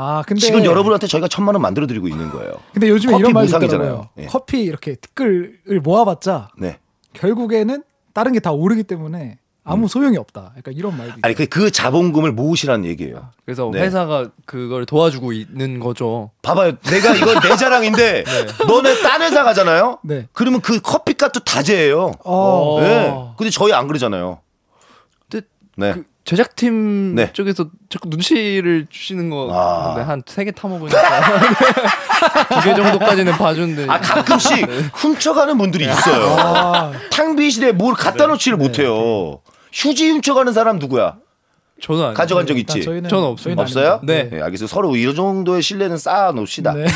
아 0.00 0.22
근데 0.26 0.40
지금 0.40 0.64
여러분한테 0.64 1.08
저희가 1.08 1.26
천만 1.26 1.56
원 1.56 1.62
만들어 1.62 1.86
드리고 1.88 2.06
있는 2.06 2.30
거예요. 2.30 2.52
근데 2.72 2.88
요즘에 2.88 3.18
이런 3.18 3.32
말이. 3.32 3.48
있더라고요. 3.48 4.08
예. 4.18 4.26
커피 4.26 4.62
이렇게 4.62 4.94
티끌을 4.94 5.80
모아봤자 5.82 6.50
네. 6.58 6.78
결국에는 7.14 7.82
다른 8.12 8.32
게 8.32 8.38
다 8.38 8.52
오르기 8.52 8.84
때문에 8.84 9.38
아무 9.64 9.88
소용이 9.88 10.16
없다. 10.16 10.52
약간 10.56 10.72
이런 10.74 10.96
말도. 10.96 11.14
음. 11.16 11.18
아니 11.22 11.34
그, 11.34 11.46
그 11.46 11.70
자본금을 11.72 12.30
모으시라는 12.32 12.84
얘기예요. 12.86 13.30
그래서 13.44 13.70
네. 13.72 13.80
회사가 13.82 14.30
그걸 14.46 14.86
도와주고 14.86 15.32
있는 15.32 15.78
거죠. 15.80 16.30
봐봐요. 16.42 16.78
내가 16.78 17.14
이건 17.16 17.40
내 17.42 17.56
자랑인데 17.56 18.24
너네 18.68 19.02
딴 19.02 19.20
회사 19.22 19.42
가잖아요. 19.42 19.98
네. 20.04 20.26
그러면 20.32 20.60
그 20.60 20.80
커피값도 20.80 21.40
다 21.40 21.62
제예요. 21.62 22.12
어. 22.24 22.78
네. 22.80 23.14
근데 23.36 23.50
저희 23.50 23.72
안 23.72 23.88
그러잖아요. 23.88 24.38
근데 25.28 25.46
네. 25.76 25.92
그 25.92 26.04
제작팀 26.28 27.14
네. 27.14 27.32
쪽에서 27.32 27.70
자꾸 27.88 28.08
눈치를 28.10 28.86
주시는 28.90 29.30
거 29.30 29.48
아. 29.50 29.94
같은데 29.94 30.02
한세 30.06 30.44
개 30.44 30.50
타먹으니까 30.50 30.98
두 32.60 32.60
개 32.68 32.74
정도까지는 32.74 33.32
봐주는데 33.32 33.86
아 33.88 33.98
가끔씩 33.98 34.68
훔쳐가는 34.92 35.56
분들이 35.56 35.84
있어요. 35.86 36.36
아, 36.38 36.92
탕비실에 37.10 37.72
뭘 37.72 37.94
갖다 37.94 38.26
놓지를 38.26 38.58
못해요. 38.58 39.40
휴지 39.72 40.10
훔쳐가는 40.10 40.52
사람 40.52 40.78
누구야? 40.78 41.16
저는 41.80 42.00
아니에요. 42.00 42.14
가져간 42.14 42.46
적 42.46 42.58
있지? 42.58 42.82
저희는 42.82 43.08
저는. 43.08 43.36
저희는 43.36 43.62
없어요? 43.62 44.00
네. 44.02 44.28
알겠어요. 44.42 44.66
서로 44.66 44.96
이 44.96 45.14
정도의 45.14 45.62
신뢰는 45.62 45.96
쌓아 45.96 46.32
놓읍시다. 46.32 46.74
네. 46.74 46.86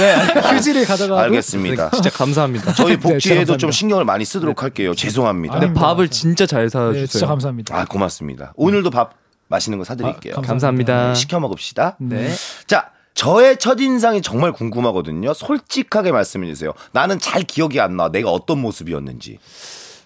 휴지를 0.53 0.85
가져가고 0.85 1.21
알겠습니다. 1.21 1.91
진짜 1.91 2.11
감사합니다. 2.11 2.73
저희 2.75 2.89
네, 2.89 2.97
복지에도 2.97 3.37
감사합니다. 3.53 3.57
좀 3.59 3.71
신경을 3.71 4.05
많이 4.05 4.25
쓰도록 4.25 4.63
할게요. 4.63 4.93
죄송합니다. 4.95 5.59
근데 5.61 5.73
밥을 5.73 6.09
진짜 6.09 6.45
잘 6.47 6.69
사주세요. 6.69 7.03
네, 7.03 7.07
진짜 7.07 7.27
감사합니다. 7.27 7.75
아 7.79 7.85
고맙습니다. 7.85 8.53
오늘도 8.57 8.91
밥 8.91 9.22
맛있는 9.53 9.79
거 9.79 9.85
사드릴게요. 9.85 10.35
아, 10.39 10.41
감사합니다. 10.41 11.15
시켜 11.15 11.39
먹읍시다. 11.39 11.97
네. 12.01 12.31
자, 12.67 12.91
저의 13.15 13.59
첫 13.59 13.79
인상이 13.81 14.23
정말 14.23 14.53
궁금하거든요. 14.53 15.35
솔직하게 15.35 16.11
말씀해 16.11 16.47
주세요. 16.47 16.73
나는 16.93 17.19
잘 17.19 17.43
기억이 17.43 17.79
안 17.81 17.97
나. 17.97 18.11
내가 18.11 18.31
어떤 18.31 18.59
모습이었는지. 18.61 19.39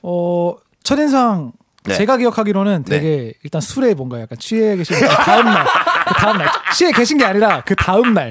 어 0.02 0.54
첫인상 0.82 1.52
네. 1.84 1.94
제가 1.94 2.16
기억하기로는 2.16 2.82
되게 2.82 3.32
일단 3.44 3.60
술에 3.60 3.94
뭔가 3.94 4.20
약간 4.20 4.36
취해 4.38 4.76
계신 4.76 4.96
그 4.98 5.06
다음 5.06 5.44
날, 5.44 5.64
그 6.08 6.14
다음 6.14 6.38
날 6.38 6.48
취해 6.76 6.90
계신 6.92 7.16
게 7.16 7.24
아니라 7.24 7.62
그 7.64 7.76
다음 7.76 8.12
날, 8.12 8.28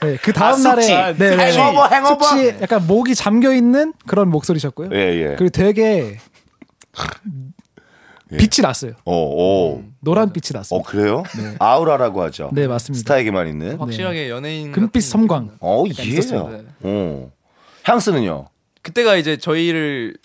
네, 0.00 0.16
그 0.22 0.32
다음 0.32 0.54
아, 0.54 0.70
날에 0.70 0.82
숙취. 0.82 0.94
네, 0.94 1.12
네, 1.12 1.36
네. 1.36 1.52
행어버. 1.52 2.24
숙취 2.24 2.56
약간 2.62 2.86
목이 2.86 3.14
잠겨 3.14 3.52
있는 3.52 3.92
그런 4.06 4.30
목소리셨고요. 4.30 4.88
예, 4.92 4.98
예. 4.98 5.36
그리고 5.36 5.50
되게 5.50 6.18
빛이 8.30 8.62
났어요. 8.62 8.92
어, 9.04 9.12
어. 9.14 9.82
노란 10.00 10.32
빛이 10.32 10.50
어, 10.54 10.58
났습니다. 10.58 10.90
그래요? 10.90 11.22
아우라라고 11.58 12.22
하죠. 12.22 12.50
네 12.52 12.66
맞습니다. 12.66 13.00
스타에게만 13.00 13.48
있는. 13.48 13.76
확실하게 13.78 14.30
연예인 14.30 14.72
금빛 14.72 15.02
섬광. 15.02 15.58
어, 15.60 15.84
예. 15.86 15.92
네. 15.92 16.64
어. 16.80 17.30
향수는요? 17.84 18.48
그때가 18.82 19.16
이제 19.16 19.36
저희를 19.36 20.16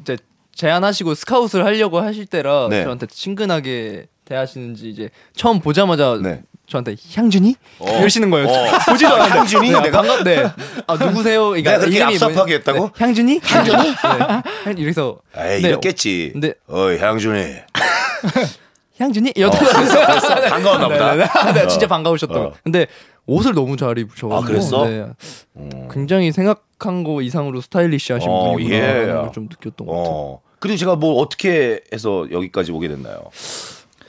이제 0.00 0.16
제안하시고 0.54 1.14
스카웃을 1.14 1.64
하려고 1.64 2.00
하실 2.00 2.26
때라 2.26 2.68
네. 2.68 2.84
저한테 2.84 3.06
친근하게 3.06 4.06
대하시는지 4.24 4.88
이제 4.90 5.10
처음 5.34 5.60
보자마자 5.60 6.18
네. 6.22 6.42
저한테 6.70 6.94
향준이 7.14 7.54
이러시는 7.98 8.30
거예요. 8.30 8.46
어. 8.48 8.64
보지도 8.88 9.08
않았는데 9.14 9.38
향준이? 9.38 9.70
네, 9.70 9.74
아, 9.76 9.82
내가? 9.82 9.98
반갑 10.02 10.22
네. 10.24 10.44
아 10.86 10.94
누구세요? 10.96 11.48
그러니까 11.50 11.70
내가 11.78 11.84
그렇게 12.08 12.16
뭐냐- 12.16 12.48
했다고? 12.48 12.78
네. 12.86 12.90
향준이? 13.04 13.40
향준이? 13.42 13.82
네. 13.82 13.94
향- 14.64 14.78
이래서 14.78 15.18
에이 15.36 15.62
네. 15.62 15.68
이랬겠지. 15.68 16.30
근데- 16.32 16.54
어이 16.68 16.98
향준이. 16.98 17.54
향준이? 19.00 19.32
여튼 19.38 19.58
반가웠나 20.48 20.88
보다. 20.88 21.14
네, 21.16 21.24
네, 21.52 21.52
네, 21.62 21.66
진짜 21.66 21.86
반가우셨던. 21.86 22.36
어. 22.38 22.50
거. 22.50 22.54
근데 22.62 22.86
옷을 23.26 23.54
너무 23.54 23.76
잘 23.76 23.98
입으셔가지고 23.98 24.34
아, 24.34 24.40
그랬어? 24.42 24.86
네. 24.86 25.06
굉장히 25.90 26.32
생각한 26.32 27.02
거 27.02 27.22
이상으로 27.22 27.60
스타일리시하신 27.62 28.28
어, 28.30 28.52
분이구나 28.52 28.76
예. 28.76 29.06
걸좀 29.06 29.44
느꼈던 29.50 29.86
것 29.86 29.92
같아요. 29.96 30.12
어. 30.14 30.40
그리고 30.58 30.76
제가 30.76 30.96
뭐 30.96 31.20
어떻게 31.20 31.80
해서 31.92 32.26
여기까지 32.30 32.70
오게 32.72 32.88
됐나요? 32.88 33.22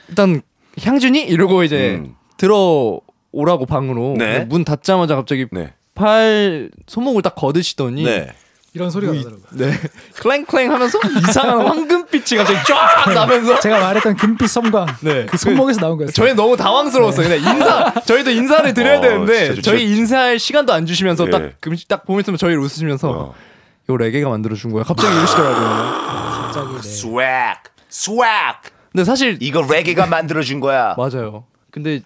일단 0.08 0.42
향준이 0.82 1.22
이러고 1.22 1.64
이제 1.64 1.94
음. 2.02 2.14
들어오라고 2.42 3.66
방으로 3.66 4.16
네. 4.18 4.40
문 4.40 4.64
닫자마자 4.64 5.14
갑자기 5.14 5.46
네. 5.52 5.72
팔 5.94 6.70
손목을 6.88 7.22
딱 7.22 7.36
걷으시더니 7.36 8.02
네. 8.02 8.32
이런 8.74 8.90
소리가 8.90 9.12
나더라고요. 9.12 9.44
네. 9.52 9.72
클랭클랭 10.18 10.72
하면서 10.72 10.98
이상한 11.28 11.60
황금빛이 11.68 12.38
갑자기 12.38 12.58
쫙 12.66 13.12
나면서 13.12 13.60
제가 13.60 13.78
말했던 13.78 14.16
금빛 14.16 14.48
섬광 14.48 14.86
네. 15.02 15.26
그 15.26 15.36
손목에서 15.36 15.80
나온 15.80 15.98
거였어요. 15.98 16.12
저희 16.12 16.34
너무 16.34 16.56
당황스러웠어요. 16.56 17.28
근데 17.28 17.50
인사 17.50 17.92
저희도 18.00 18.30
인사를 18.30 18.74
드려야 18.74 18.98
어, 18.98 19.00
되는데 19.00 19.54
진짜. 19.54 19.70
저희 19.70 19.84
인사할 19.84 20.38
시간도 20.38 20.72
안 20.72 20.86
주시면서 20.86 21.26
예. 21.26 21.30
딱 21.30 21.52
금시 21.60 21.86
딱 21.86 22.04
보면 22.06 22.22
있으면 22.22 22.38
저희를 22.38 22.60
웃으시면서 22.60 23.10
어. 23.10 23.34
요 23.88 23.96
레게가 23.96 24.28
만들어 24.28 24.56
준 24.56 24.72
거야. 24.72 24.82
갑자기 24.84 25.14
이러시더라고요. 25.14 25.66
갑자기 25.66 26.72
네. 26.72 26.78
swag, 26.78 27.60
swag. 27.90 28.58
근데 28.90 29.04
사실 29.04 29.38
이거 29.40 29.62
레게가 29.62 30.06
만들어 30.06 30.42
준 30.42 30.60
거야. 30.60 30.94
맞아요. 30.96 31.44
근데 31.70 32.02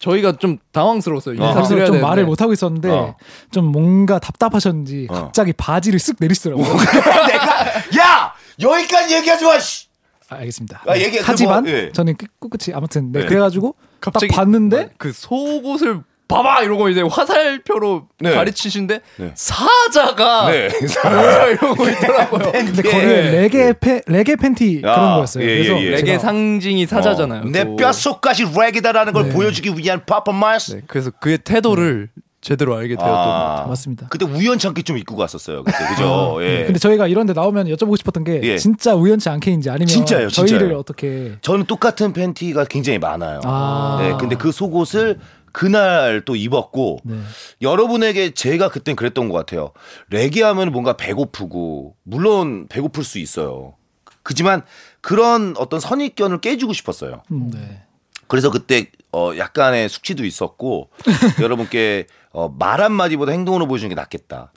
저희가 0.00 0.32
좀 0.38 0.58
당황스러웠어요. 0.72 1.34
인사 1.36 1.52
그래서 1.54 1.68
드려야 1.68 1.86
좀. 1.86 2.00
말을 2.00 2.24
못 2.24 2.40
하고 2.40 2.52
있었는데 2.52 2.90
어. 2.90 3.14
좀 3.52 3.66
뭔가 3.66 4.18
답답하셨는지 4.18 5.06
어. 5.10 5.14
갑자기 5.14 5.52
바지를 5.52 5.98
쓱 6.00 6.16
내리시더라고요. 6.18 6.66
내가 7.28 7.66
야 8.02 8.32
여기까지 8.60 9.14
얘기하지 9.14 9.44
마. 9.44 9.58
씨. 9.60 9.86
아, 10.30 10.36
알겠습니다. 10.36 10.82
아, 10.86 10.96
얘기- 10.96 11.18
하지만 11.22 11.64
뭐, 11.64 11.72
예. 11.72 11.90
저는 11.92 12.16
끝- 12.16 12.28
끝끝이 12.40 12.74
아무튼 12.74 13.12
네, 13.12 13.20
네. 13.20 13.26
그래가지고 13.26 13.74
갑자기 14.00 14.28
딱 14.28 14.36
봤는데 14.36 14.90
그 14.96 15.12
속옷을 15.12 16.02
봐봐 16.30 16.62
이러고 16.62 16.88
이제 16.88 17.02
화살표로 17.02 18.06
네. 18.20 18.32
가르치신데 18.32 19.00
네. 19.16 19.32
사자가 19.34 20.50
네. 20.50 20.68
뭐야 21.04 21.46
이러고 21.48 21.88
있더라고요. 21.88 22.52
근데 22.52 22.82
예. 22.86 22.90
거기에 22.90 23.30
레게 23.32 23.74
팬 23.78 24.00
레게 24.06 24.36
팬티 24.36 24.80
아, 24.84 24.94
그런 24.94 25.14
거였어요. 25.16 25.44
예, 25.44 25.56
그래서 25.56 25.80
예, 25.80 25.86
예. 25.86 25.90
레게 25.90 26.18
상징이 26.18 26.86
사자잖아요. 26.86 27.44
내 27.46 27.64
또. 27.64 27.76
뼛속까지 27.76 28.46
레게다라는 28.56 29.12
걸 29.12 29.24
네. 29.24 29.34
보여주기 29.34 29.72
위한 29.76 30.02
퍼포먼스. 30.06 30.74
네, 30.74 30.82
그래서 30.86 31.10
그의 31.10 31.38
태도를 31.38 32.10
제대로 32.40 32.74
알게 32.74 32.96
되었던 32.96 33.06
것 33.06 33.16
같아요. 33.16 33.64
아, 33.64 33.66
맞습니다. 33.68 34.06
그때 34.08 34.24
우연찮게 34.24 34.82
좀 34.82 34.96
입고 34.96 35.14
갔었어요. 35.16 35.62
그때 35.62 35.76
그죠? 35.90 36.38
예. 36.40 36.64
근데 36.64 36.78
저희가 36.78 37.06
이런데 37.06 37.34
나오면 37.34 37.66
여쭤보고 37.66 37.98
싶었던 37.98 38.24
게 38.24 38.40
예. 38.42 38.56
진짜 38.56 38.94
우연치 38.94 39.28
않게인지 39.28 39.68
아니면 39.68 39.88
진짜예요, 39.88 40.30
저희를 40.30 40.58
진짜예요. 40.58 40.78
어떻게 40.78 41.32
저는 41.42 41.66
똑같은 41.66 42.12
팬티가 42.14 42.64
굉장히 42.64 42.98
많아요. 42.98 43.40
아. 43.44 43.98
네, 44.00 44.16
근데 44.18 44.36
그 44.36 44.52
속옷을 44.52 45.18
그날 45.52 46.22
또 46.24 46.34
입었고 46.36 47.00
네. 47.02 47.16
여러분에게 47.60 48.30
제가 48.30 48.68
그땐 48.68 48.96
그랬던 48.96 49.28
것 49.28 49.34
같아요. 49.34 49.72
레게 50.08 50.42
하면 50.42 50.72
뭔가 50.72 50.94
배고프고 50.94 51.96
물론 52.04 52.68
배고플 52.68 53.04
수 53.04 53.18
있어요. 53.18 53.74
그지만 54.22 54.62
그런 55.00 55.54
어떤 55.58 55.80
선입견을 55.80 56.38
깨주고 56.40 56.72
싶었어요. 56.72 57.22
음, 57.32 57.50
네. 57.52 57.82
그래서 58.30 58.50
그때 58.50 58.86
어 59.12 59.32
약간의 59.36 59.88
숙취도 59.88 60.24
있었고 60.24 60.88
여러분께 61.42 62.06
어, 62.32 62.48
말 62.48 62.80
한마디보다 62.80 63.32
행동으로 63.32 63.66
보여주는 63.66 63.88
게 63.88 63.94
낫겠다. 63.96 64.52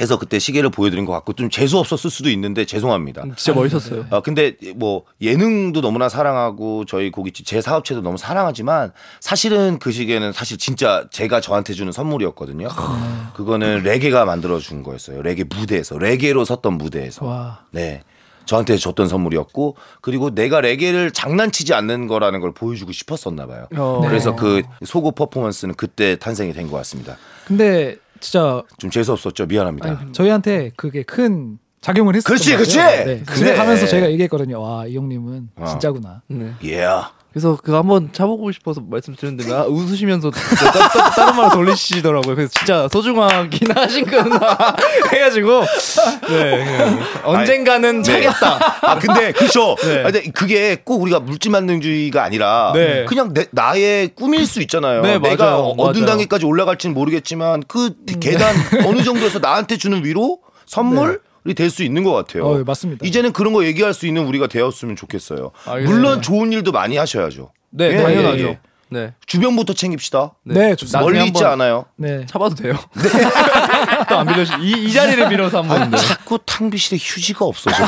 해서 0.00 0.18
그때 0.18 0.38
시계를 0.38 0.70
보여드린 0.70 1.04
것 1.04 1.12
같고 1.12 1.34
좀 1.34 1.50
재수 1.50 1.78
없었을 1.78 2.08
수도 2.08 2.30
있는데 2.30 2.64
죄송합니다. 2.64 3.24
진짜 3.36 3.52
멋있었어요. 3.52 4.06
아 4.10 4.20
근데 4.20 4.56
뭐 4.74 5.04
예능도 5.20 5.82
너무나 5.82 6.08
사랑하고 6.08 6.86
저희 6.86 7.10
고깃집 7.10 7.44
제 7.44 7.60
사업체도 7.60 8.00
너무 8.00 8.16
사랑하지만 8.16 8.92
사실은 9.20 9.78
그 9.78 9.92
시계는 9.92 10.32
사실 10.32 10.56
진짜 10.56 11.06
제가 11.10 11.42
저한테 11.42 11.74
주는 11.74 11.92
선물이었거든요. 11.92 12.68
그거는 13.34 13.82
레게가 13.82 14.24
만들어 14.24 14.60
준 14.60 14.82
거였어요. 14.82 15.20
레게 15.22 15.44
무대에서 15.44 15.98
레게로 15.98 16.44
섰던 16.44 16.78
무대에서. 16.78 17.26
와. 17.26 17.64
네. 17.72 18.02
저한테 18.44 18.76
줬던 18.76 19.08
선물이었고 19.08 19.76
그리고 20.00 20.34
내가 20.34 20.60
레게를 20.60 21.10
장난치지 21.12 21.74
않는 21.74 22.06
거라는 22.06 22.40
걸 22.40 22.52
보여주고 22.52 22.92
싶었었나 22.92 23.46
봐요. 23.46 23.66
어. 23.76 24.00
그래서 24.06 24.34
그 24.36 24.62
속옷 24.84 25.14
퍼포먼스는 25.14 25.74
그때 25.74 26.16
탄생이 26.16 26.52
된 26.52 26.68
것 26.68 26.76
같습니다. 26.78 27.16
근데 27.46 27.96
진짜 28.20 28.62
좀 28.78 28.90
재수 28.90 29.12
없었죠. 29.12 29.46
미안합니다. 29.46 30.06
저희한테 30.12 30.70
그게 30.76 31.02
큰 31.02 31.58
작용을 31.80 32.14
했었던 32.14 32.36
그렇지, 32.36 32.50
것 32.52 32.56
그렇지. 32.58 32.76
네. 32.78 33.04
그래. 33.26 33.34
집에 33.36 33.54
가면서 33.54 33.86
저희가 33.88 34.10
얘기했거든요. 34.12 34.60
와, 34.60 34.86
이 34.86 34.96
형님은 34.96 35.48
어. 35.56 35.66
진짜구나. 35.66 36.22
네. 36.28 36.52
예. 36.64 36.86
그래서 37.32 37.56
그거 37.56 37.78
한번 37.78 38.10
차보고 38.12 38.52
싶어서 38.52 38.82
말씀드렸는데 38.86 39.48
나 39.50 39.64
웃으시면서 39.64 40.30
따, 40.30 40.70
따, 40.88 41.10
다른 41.10 41.36
말 41.36 41.50
돌리시더라고요. 41.50 42.34
그래서 42.34 42.52
진짜 42.54 42.88
소중하긴 42.92 43.72
하신구나 43.74 44.76
해가지고 45.12 45.64
네, 46.28 46.64
그냥 46.64 47.00
언젠가는 47.24 48.02
네. 48.02 48.12
차겠다. 48.22 48.78
아 48.82 48.98
근데 48.98 49.32
그렇죠. 49.32 49.76
네. 49.82 50.00
아, 50.00 50.02
근데 50.04 50.30
그게 50.30 50.76
꼭 50.84 51.00
우리가 51.02 51.20
물질 51.20 51.50
만능주의가 51.52 52.22
아니라 52.22 52.72
네. 52.74 53.06
그냥 53.06 53.32
내, 53.32 53.46
나의 53.50 54.08
꿈일 54.14 54.46
수 54.46 54.60
있잖아요. 54.60 55.00
네, 55.00 55.18
내가 55.18 55.44
맞아요. 55.44 55.74
어느 55.78 55.98
맞아요. 55.98 56.06
단계까지 56.06 56.44
올라갈지는 56.44 56.94
모르겠지만 56.94 57.62
그 57.66 57.94
계단 58.20 58.54
어느 58.86 59.02
정도에서 59.02 59.38
나한테 59.38 59.78
주는 59.78 60.04
위로 60.04 60.38
선물이 60.66 61.16
될 61.54 61.70
수 61.70 61.82
있는 61.82 62.04
것 62.04 62.12
같아요. 62.12 62.46
어, 62.46 62.64
맞습니다. 62.64 63.04
이제는 63.06 63.32
그런 63.32 63.52
거 63.52 63.64
얘기할 63.64 63.94
수 63.94 64.06
있는 64.06 64.24
우리가 64.26 64.46
되었으면 64.46 64.94
좋겠어요. 64.96 65.50
알겠습니다. 65.66 65.90
물론 65.90 66.22
좋은 66.22 66.52
일도 66.52 66.70
많이 66.72 66.96
하셔야죠. 66.96 67.50
네, 67.70 67.92
예, 67.94 68.02
당연하죠. 68.02 68.44
예, 68.44 68.48
예. 68.48 68.58
네. 68.90 69.14
주변부터 69.26 69.72
챙깁시다. 69.72 70.34
네, 70.44 70.74
좋습니다. 70.76 71.00
나중에 71.00 71.18
멀리 71.18 71.28
있지 71.28 71.44
않아요. 71.44 71.86
네. 71.96 72.26
차봐도 72.26 72.54
돼요. 72.56 72.74
또안 74.08 74.26
빌려주 74.26 74.52
이, 74.60 74.84
이 74.84 74.92
자리를 74.92 75.28
빌어서 75.30 75.62
한번 75.62 75.90
네. 75.90 75.96
자꾸 75.96 76.38
탕비실에 76.44 76.98
휴지가 77.00 77.44
없어져. 77.46 77.76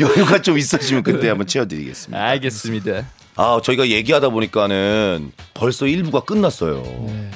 여유가 0.00 0.42
좀 0.42 0.58
있어지면 0.58 1.02
그때 1.04 1.28
한번 1.28 1.46
채워드리겠습니다. 1.46 2.20
알겠습니다. 2.22 3.06
아, 3.36 3.60
저희가 3.62 3.88
얘기하다 3.88 4.30
보니까는 4.30 5.32
벌써 5.54 5.86
1부가 5.86 6.24
끝났어요. 6.26 6.82
네. 6.82 7.30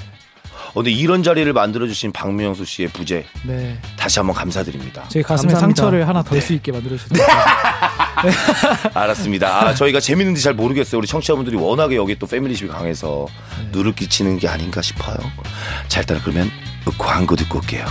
어, 0.71 0.75
근데 0.75 0.91
이런 0.91 1.23
자리를 1.23 1.53
만들어주신 1.53 2.13
박명수 2.13 2.65
씨의 2.65 2.89
부재 2.89 3.25
네. 3.45 3.77
다시 3.97 4.19
한번 4.19 4.37
감사드립니다. 4.37 5.05
제 5.09 5.21
가슴에 5.23 5.53
감사합니다. 5.53 5.61
상처를 5.83 6.09
하나 6.09 6.23
덜 6.23 6.41
수 6.41 6.53
있게 6.55 6.73
만들어 6.73 6.97
주셨습니다. 6.97 7.27
알았습니다. 8.95 9.69
아, 9.69 9.75
저희가 9.75 10.01
재밌는지 10.01 10.43
잘 10.43 10.55
모르겠어요. 10.55 10.99
우리 10.99 11.07
청취자분들이 11.07 11.57
워낙에 11.57 11.97
여기 11.97 12.19
또 12.19 12.27
패밀리십이 12.27 12.71
강해서 12.71 13.27
누를 13.73 13.95
끼치는 13.95 14.39
게 14.39 14.49
아닌가 14.49 14.81
싶어요. 14.83 15.17
자, 15.89 16.01
일단 16.01 16.21
그러면 16.23 16.51
광고 16.99 17.35
듣고 17.37 17.59
올게요. 17.59 17.85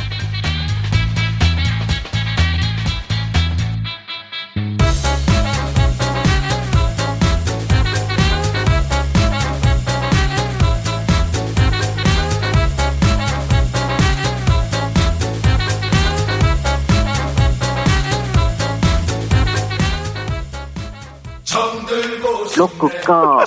로쿠꺼 22.60 23.46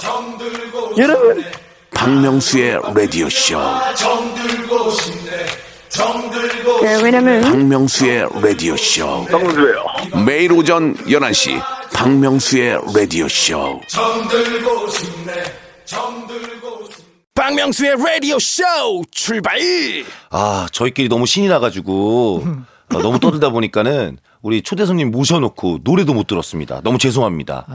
여러분 0.96 1.44
박명수의 1.94 2.80
라디오 2.94 3.28
쇼. 3.28 3.58
네, 6.80 7.02
왜냐면 7.02 7.42
박명수의 7.42 8.26
라디오 8.42 8.74
쇼. 8.74 9.26
매일 10.24 10.50
오전 10.52 10.96
11시 10.96 11.60
박명수의 11.92 12.80
라디오 12.94 13.28
쇼. 13.28 13.80
박명수의 17.34 17.96
라디오 17.98 18.38
쇼 18.38 18.62
출발! 19.10 19.58
아, 20.30 20.66
저희끼리 20.72 21.08
너무 21.10 21.26
신이 21.26 21.48
나가지고 21.48 22.44
어, 22.94 22.98
너무 23.02 23.20
떠들다 23.20 23.50
보니까는 23.50 24.16
우리 24.40 24.62
초대 24.62 24.86
손님 24.86 25.10
모셔놓고 25.10 25.80
노래도 25.84 26.14
못 26.14 26.26
들었습니다. 26.26 26.80
너무 26.82 26.96
죄송합니다. 26.96 27.66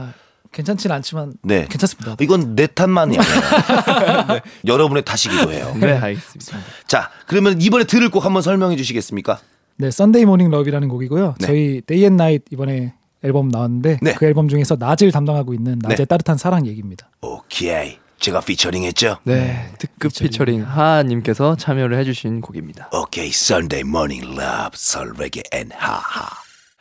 아, 0.48 0.52
괜찮진 0.52 0.90
않지만 0.90 1.34
네. 1.42 1.66
괜찮습니다. 1.68 2.16
이건 2.20 2.54
내 2.54 2.66
탓만이 2.66 3.16
아니에요. 3.18 4.40
여러분의 4.66 5.04
탓이기도 5.04 5.52
해요. 5.52 5.74
네, 5.78 5.92
알겠습니다. 5.92 6.58
자, 6.86 7.10
그러면 7.26 7.60
이번에 7.60 7.84
들을 7.84 8.08
곡 8.10 8.24
한번 8.24 8.42
설명해 8.42 8.76
주시겠습니까? 8.76 9.38
네, 9.76 9.90
Sunday 9.90 10.24
Morning 10.24 10.50
Love이라는 10.50 10.88
곡이고요. 10.88 11.34
네. 11.38 11.46
저희 11.46 11.82
Day 11.86 12.04
and 12.04 12.16
Night 12.16 12.42
이번에 12.50 12.94
앨범 13.22 13.48
나왔는데 13.48 13.98
네. 14.02 14.14
그 14.14 14.26
앨범 14.26 14.48
중에서 14.48 14.76
낮을 14.78 15.12
담당하고 15.12 15.54
있는 15.54 15.78
낮의 15.82 15.96
네. 15.98 16.04
따뜻한 16.04 16.36
사랑 16.36 16.66
얘기입니다. 16.66 17.08
오케이. 17.20 17.98
제가 18.20 18.40
피처링했죠. 18.40 19.18
네, 19.24 19.72
특급 19.78 20.12
피처링 20.12 20.64
하하님께서 20.64 21.54
참여를 21.56 21.96
해주신 21.98 22.40
곡입니다. 22.40 22.90
오케이. 22.92 23.28
Sunday 23.28 23.88
Morning 23.88 24.26
Love 24.26 24.70
설레게 24.74 25.42
and 25.52 25.70
하하. 25.72 26.28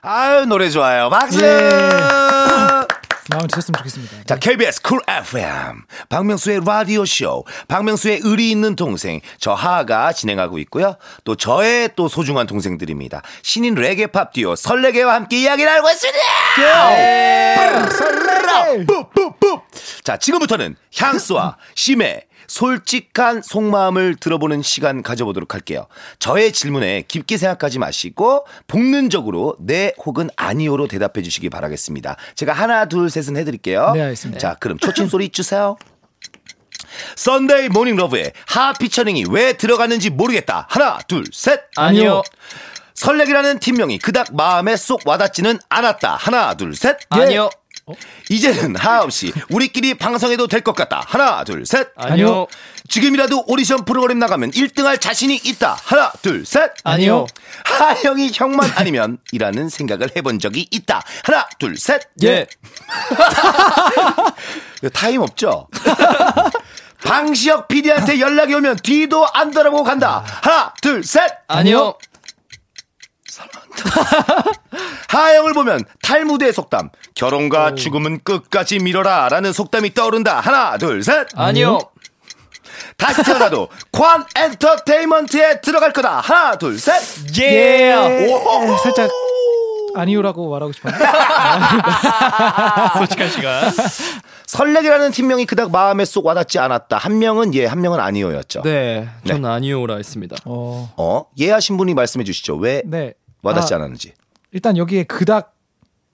아유 0.01 0.45
노래 0.45 0.69
좋아요. 0.69 1.09
박수. 1.11 1.39
마음을 3.29 3.47
드셨으면 3.47 3.77
좋겠습니다. 3.77 4.23
자, 4.23 4.35
KBS 4.37 4.81
쿨 4.81 5.01
FM 5.07 5.83
박명수의 6.09 6.61
라디오 6.65 7.05
쇼 7.05 7.43
박명수의 7.67 8.21
의리 8.23 8.51
있는 8.51 8.75
동생 8.75 9.19
저 9.39 9.53
하하가 9.53 10.13
진행하고 10.13 10.59
있고요. 10.59 10.95
또 11.23 11.35
저의 11.35 11.89
또 11.95 12.07
소중한 12.07 12.47
동생들입니다. 12.47 13.21
신인 13.43 13.75
레게 13.75 14.07
팝 14.07 14.33
듀오 14.33 14.55
설레게와 14.55 15.13
함께 15.13 15.41
이야기를 15.41 15.71
하고 15.71 15.89
있습니다. 15.89 16.19
설레라 17.89 18.85
뿌뿌뿌. 18.85 19.61
자, 20.03 20.17
지금부터는 20.17 20.75
향수와 20.97 21.57
심해 21.75 22.23
솔직한 22.47 23.41
속마음을 23.41 24.15
들어보는 24.15 24.61
시간 24.61 25.03
가져보도록 25.03 25.53
할게요. 25.53 25.87
저의 26.19 26.53
질문에 26.53 27.03
깊게 27.07 27.37
생각하지 27.37 27.79
마시고 27.79 28.45
본능적으로 28.67 29.55
네 29.59 29.93
혹은 30.05 30.29
아니오로 30.35 30.87
대답해 30.87 31.21
주시기 31.21 31.49
바라겠습니다. 31.49 32.15
제가 32.35 32.53
하나 32.53 32.85
둘 32.85 33.09
셋은 33.09 33.37
해드릴게요. 33.37 33.91
네, 33.93 34.01
알겠습니다. 34.01 34.39
자, 34.39 34.55
그럼 34.59 34.77
초침 34.79 35.07
소리 35.07 35.29
주세요. 35.29 35.77
Sunday 37.15 37.69
Morning 37.69 37.95
Love에 37.95 38.33
하하 38.47 38.73
피처링이 38.73 39.25
왜 39.29 39.53
들어갔는지 39.53 40.09
모르겠다. 40.09 40.67
하나, 40.69 40.99
둘, 41.07 41.25
셋. 41.31 41.61
아니요. 41.75 42.23
설레게라는 42.93 43.59
팀명이 43.59 43.99
그닥 43.99 44.35
마음에 44.35 44.75
쏙 44.75 45.01
와닿지는 45.05 45.59
않았다. 45.69 46.15
하나, 46.15 46.55
둘, 46.55 46.75
셋. 46.75 46.97
아니요. 47.09 47.49
이제는 48.29 48.75
하하 48.75 49.03
없이 49.03 49.31
우리끼리 49.49 49.93
방송해도 49.93 50.47
될 50.47 50.61
것 50.61 50.75
같다. 50.75 51.03
하나, 51.07 51.43
둘, 51.45 51.65
셋. 51.65 51.89
아니요. 51.95 52.47
지금이라도 52.89 53.45
오디션 53.47 53.85
프로그램 53.85 54.19
나가면 54.19 54.51
1등할 54.51 54.99
자신이 54.99 55.35
있다. 55.43 55.77
하나, 55.83 56.11
둘, 56.21 56.45
셋. 56.45 56.71
아니요. 56.83 57.27
하영이 57.65 58.31
형만 58.33 58.71
아니면 58.75 59.17
이라는 59.31 59.69
생각을 59.69 60.09
해본 60.17 60.39
적이 60.39 60.67
있다. 60.71 61.01
하나, 61.23 61.47
둘, 61.59 61.77
셋. 61.77 62.01
예. 62.23 62.47
타임 64.93 65.21
없죠? 65.21 65.67
방시혁 67.03 67.67
PD한테 67.67 68.19
연락이 68.19 68.53
오면 68.55 68.77
뒤도 68.77 69.27
안 69.33 69.51
돌아보고 69.51 69.83
간다. 69.83 70.23
하나, 70.41 70.73
둘, 70.81 71.03
셋. 71.03 71.31
아니요. 71.47 71.97
하영을 75.09 75.53
보면 75.53 75.83
탈무드의 76.01 76.53
속담. 76.53 76.89
결혼과 77.15 77.75
죽음은 77.75 78.21
끝까지 78.23 78.79
미뤄라. 78.79 79.29
라는 79.29 79.53
속담이 79.53 79.93
떠오른다. 79.93 80.39
하나, 80.39 80.77
둘, 80.77 81.03
셋. 81.03 81.27
아니요. 81.35 81.79
다시 82.97 83.23
태어나도 83.23 83.69
관 83.91 84.25
엔터테인먼트에 84.35 85.61
들어갈 85.61 85.93
거다. 85.93 86.19
하나, 86.19 86.57
둘, 86.57 86.77
셋. 86.79 87.01
예. 87.39 87.43
예, 87.43 88.27
살짝 88.83 89.09
아니오라고 89.95 90.49
말하고 90.49 90.71
싶었는데 90.73 91.05
솔직한 92.97 93.29
시간. 93.31 93.71
설레기라는 94.45 95.11
팀명이 95.11 95.45
그닥 95.45 95.71
마음에 95.71 96.05
쏙 96.05 96.25
와닿지 96.25 96.59
않았다. 96.59 96.97
한 96.97 97.19
명은 97.19 97.53
예, 97.55 97.65
한 97.65 97.81
명은 97.81 97.99
아니오였죠. 97.99 98.61
네, 98.61 99.09
전 99.25 99.43
아니오라 99.45 99.95
했습니다. 99.97 100.35
어, 100.45 100.93
어? 100.97 101.25
예 101.39 101.51
하신 101.51 101.77
분이 101.77 101.93
말씀해 101.95 102.23
주시죠. 102.23 102.55
왜 102.57 102.81
네. 102.85 103.13
와닿지 103.41 103.73
아, 103.73 103.77
않았는지. 103.77 104.13
일단 104.51 104.77
여기에 104.77 105.03
그닥 105.03 105.55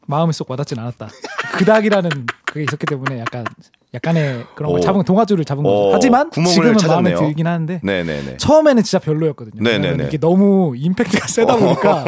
마음에 0.08 0.32
쏙 0.32 0.50
와닿진 0.50 0.80
않았다. 0.80 1.10
그닥이라는 1.54 2.10
그게 2.46 2.64
있었기 2.64 2.86
때문에 2.86 3.20
약간 3.20 3.46
약간의 3.94 4.46
그런 4.56 4.72
걸 4.72 4.80
오. 4.80 4.82
잡은 4.82 5.04
동아줄을 5.04 5.46
잡은 5.46 5.64
거죠. 5.64 5.76
오, 5.76 5.94
하지만 5.94 6.32
지금은 6.32 6.56
마음에 6.64 6.78
찾았네요. 6.78 7.18
들긴 7.18 7.46
하는데 7.48 7.80
네네네. 7.84 8.38
처음에는 8.38 8.84
진짜 8.84 9.00
별로였거든요. 9.00 9.62
네네네. 9.62 10.08
이게 10.08 10.18
너무 10.18 10.74
임팩트가 10.76 11.28
세다 11.28 11.56
보니까 11.58 12.06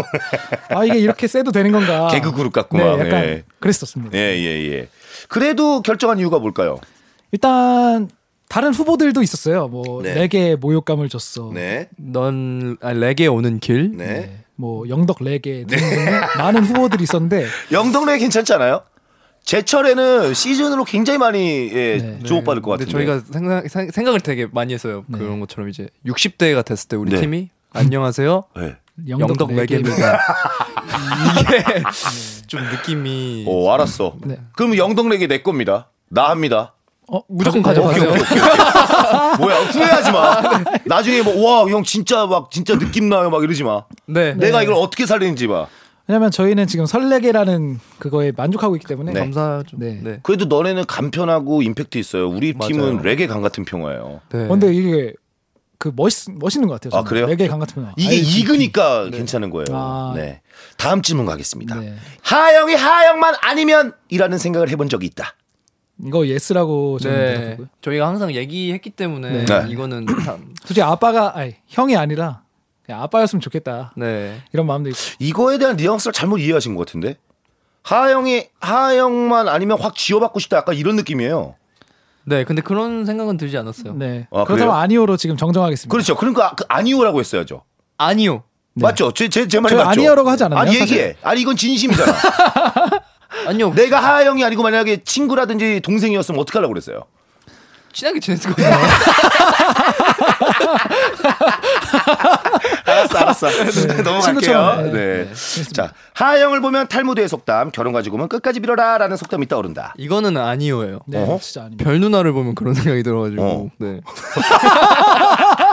아 0.70 0.84
이게 0.84 0.98
이렇게 1.00 1.28
세도 1.28 1.52
되는 1.52 1.72
건가. 1.72 2.08
개그 2.08 2.32
그룹 2.32 2.54
같고 2.54 2.78
네, 2.78 2.84
막, 2.84 3.00
약간 3.00 3.24
예. 3.24 3.44
그랬었습니다. 3.60 4.18
예, 4.18 4.36
예, 4.36 4.72
예. 4.72 4.90
그래도 5.30 5.82
결정한 5.82 6.18
이유가 6.18 6.40
뭘까요? 6.40 6.80
일단 7.32 8.10
다른 8.50 8.74
후보들도 8.74 9.22
있었어요. 9.22 9.68
뭐 9.68 10.02
네. 10.02 10.16
레게 10.16 10.56
모욕감을 10.56 11.10
줬어. 11.10 11.52
네. 11.54 11.88
넌 11.98 12.78
아, 12.82 12.94
레게 12.94 13.28
오는 13.28 13.60
길. 13.60 13.92
네. 13.96 14.06
네. 14.06 14.45
뭐 14.56 14.88
영덕 14.90 15.18
레게 15.22 15.66
등등 15.68 16.22
많은 16.38 16.64
후보들이 16.64 17.04
있었는데 17.04 17.46
영덕래 17.72 18.18
괜찮지 18.18 18.54
않아요? 18.54 18.82
제철에는 19.44 20.34
시즌으로 20.34 20.86
굉장히 20.86 21.20
많이 21.20 21.70
예, 21.72 21.98
네. 21.98 22.20
주목받을 22.24 22.62
것 22.64 22.72
같은데. 22.72 22.92
저희가 22.92 23.20
생각, 23.32 23.70
생- 23.70 23.92
생각을 23.92 24.20
되게 24.22 24.48
많이 24.52 24.74
했어요. 24.74 25.04
네. 25.08 25.20
그런 25.20 25.40
것처럼 25.40 25.70
이제 25.70 25.88
60대가 26.06 26.66
됐을 26.66 26.88
때 26.88 26.96
우리 26.96 27.12
네. 27.12 27.22
팀이 27.22 27.50
안녕하세요. 27.72 28.44
네. 28.56 28.76
영덕, 29.10 29.52
레게입니다. 29.54 30.20
이게 31.42 31.84
좀 32.48 32.62
느낌이 32.64 33.44
오, 33.48 33.70
알았어. 33.72 34.16
네. 34.24 34.38
그럼 34.56 34.78
영덕래기 34.78 35.28
내 35.28 35.42
겁니다. 35.42 35.90
나 36.10 36.30
합니다. 36.30 36.74
어, 37.08 37.22
무조건 37.30 37.62
가져- 37.62 37.82
가져가세요. 37.84 38.16
뭐야, 39.40 39.56
후회하지 39.66 40.12
마. 40.12 40.42
나중에 40.86 41.22
뭐, 41.22 41.62
와, 41.64 41.70
형 41.70 41.84
진짜 41.84 42.26
막, 42.26 42.50
진짜 42.52 42.78
느낌 42.78 43.10
나요. 43.10 43.30
막 43.30 43.44
이러지 43.44 43.64
마. 43.64 43.84
네. 44.08 44.34
내가 44.34 44.64
이걸 44.64 44.76
어떻게 44.76 45.06
살리는지 45.06 45.48
봐. 45.48 45.68
왜냐면 46.08 46.30
저희는 46.32 46.68
지금 46.68 46.86
설레게라는 46.86 47.80
그거에 48.00 48.32
만족하고 48.36 48.76
있기 48.76 48.88
때문에 48.88 49.12
네. 49.14 49.20
감사하죠. 49.22 49.78
네. 49.80 50.00
네. 50.04 50.20
그래도 50.24 50.46
너네는 50.46 50.86
간편하고 50.86 51.62
임팩트 51.64 51.98
있어요. 51.98 52.30
우리 52.30 52.54
맞아요. 52.54 52.70
팀은 52.74 53.02
레게 53.02 53.26
강 53.28 53.42
같은 53.42 53.66
평화예요. 53.66 54.22
네. 54.32 54.46
어, 54.46 54.48
근데 54.50 54.72
이게 54.74 55.14
그 55.80 55.92
멋있 55.96 56.30
멋있는 56.32 56.68
것 56.68 56.76
같아요. 56.76 56.90
아, 56.98 57.04
저는. 57.04 57.10
그래요? 57.10 57.26
레게 57.26 57.48
강 57.48 57.60
같은 57.60 57.84
거. 57.84 57.92
이게. 57.98 58.16
익으니까 58.16 59.10
괜찮은 59.10 59.50
거예요. 59.50 59.66
아. 59.72 60.14
네. 60.16 60.42
다음 60.78 61.02
질문 61.02 61.26
가겠습니다. 61.26 61.76
네. 61.76 61.96
하영이 62.22 62.76
하영만 62.76 63.34
아니면 63.42 63.94
이라는 64.10 64.38
생각을 64.38 64.70
해본 64.70 64.90
적이 64.90 65.08
있다. 65.08 65.34
이거 66.04 66.28
yes라고 66.28 67.00
저는 67.00 67.18
네. 67.18 67.34
대답하고요. 67.40 67.68
저희가 67.82 68.08
항상 68.08 68.34
얘기했기 68.34 68.90
때문에 68.90 69.46
네. 69.46 69.66
이거는 69.70 70.06
참 70.26 70.54
솔직히 70.60 70.82
아빠가 70.82 71.38
아니 71.38 71.56
형이 71.68 71.96
아니라 71.96 72.42
그냥 72.86 73.02
아빠였으면 73.04 73.40
좋겠다 73.42 73.94
네. 73.96 74.42
이런 74.54 74.66
마음도 74.68 74.90
있고. 74.90 75.00
이거에 75.20 75.58
대한 75.58 75.76
뉘앙스를 75.78 76.14
잘못 76.14 76.38
이해하신 76.40 76.76
것 76.76 76.86
같은데. 76.86 77.18
하영이 77.84 78.48
하영만 78.60 79.48
아니면 79.48 79.80
확 79.80 79.96
쥐어받고 79.96 80.40
싶다. 80.40 80.58
약간 80.58 80.76
이런 80.76 80.96
느낌이에요. 80.96 81.56
네, 82.26 82.44
근데 82.44 82.62
그런 82.64 83.06
생각은 83.06 83.38
들지 83.38 83.56
않았어요. 83.58 83.94
네. 83.94 84.28
아, 84.32 84.44
그렇다면 84.46 84.58
그래요? 84.58 84.72
아니오로 84.74 85.16
지금 85.18 85.38
정정하겠습니다. 85.38 85.92
그렇죠. 85.92 86.16
그러니까 86.16 86.56
그 86.56 86.64
아니오라고 86.68 87.20
했어야죠. 87.20 87.62
아니요. 87.98 88.44
맞죠? 88.74 89.12
제 89.14 89.30
제 89.30 89.48
제 89.48 89.60
말이 89.60 89.72
저 89.76 89.78
맞죠? 89.78 89.90
아니오라고 90.02 90.30
하지 90.30 90.44
않았나요, 90.46 90.62
아니 90.68 90.78
사실? 90.80 90.98
얘기해. 90.98 91.16
아니 91.22 91.42
이건 91.42 91.56
진심이잖아. 91.56 92.12
아니요. 93.46 93.74
내가 93.74 94.00
하영이 94.02 94.44
아니고 94.44 94.64
만약에 94.64 95.04
친구라든지 95.04 95.82
동생이었으면 95.82 96.40
어떻게 96.40 96.58
하려고 96.60 96.74
그랬어요? 96.74 97.04
친하게 97.94 98.20
지냈을 98.20 98.54
거예요. 98.54 98.76
알았어, 102.86 103.18
알았어. 103.48 103.48
넘어갈게요. 104.04 104.22
친구처럼, 104.22 104.92
네. 104.92 105.30
네. 105.30 105.64
자, 105.72 105.94
하영을 106.14 106.60
보면 106.62 106.88
탈무드의 106.88 107.30
속담, 107.30 107.72
결혼 107.72 107.94
가지고는 107.94 108.28
끝까지 108.28 108.60
빌어라 108.60 108.98
라는 108.98 109.16
속담이 109.18 109.48
떠오른다. 109.48 109.94
이거는 109.98 110.36
아니요예요. 110.38 111.00
네, 111.08 111.20
어허? 111.24 111.40
진짜 111.40 111.62
아닙니다. 111.62 111.86
별 111.86 112.00
누나를 112.02 112.34
보면 112.34 112.56
그런 112.56 112.74
생각이 112.74 113.02
들어가지고. 113.04 113.44
어. 113.44 113.70
네. 113.78 114.02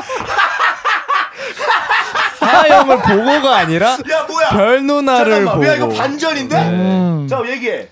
하영을 2.70 2.96
보고가 3.02 3.56
아니라 3.58 3.92
야, 4.10 4.24
뭐야? 4.28 4.48
별 4.50 4.86
누나를 4.86 5.32
잠깐만, 5.44 5.54
보고. 5.56 5.66
야 5.66 5.76
이거 5.76 5.88
반전인데? 5.88 6.56
음. 6.56 7.26
자, 7.28 7.42
얘기해. 7.48 7.88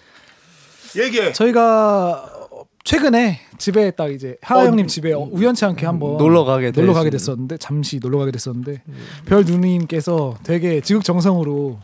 얘기해. 0.96 1.32
저희가 1.32 2.26
최근에 2.84 3.40
집에 3.58 3.90
딱 3.92 4.10
이제 4.10 4.36
하하 4.42 4.62
어, 4.62 4.66
형님 4.66 4.86
집에 4.86 5.12
우연치 5.12 5.64
않게 5.64 5.84
한번 5.86 6.16
놀러 6.16 6.44
가게 6.44 6.70
놀러 6.70 6.92
가게. 6.94 7.10
됐었는데 7.10 7.58
잠시 7.58 7.98
놀러 8.00 8.18
가게 8.18 8.30
됐었는데 8.32 8.82
별 9.26 9.44
누님께서 9.44 10.36
되게 10.42 10.80
지극정성으로 10.80 11.78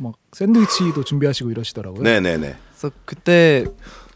막 0.00 0.14
샌드위치도 0.32 1.04
준비하시고 1.04 1.50
이러시더라고요. 1.50 2.02
네네네. 2.02 2.56
그래서 2.72 2.94
그때 3.04 3.64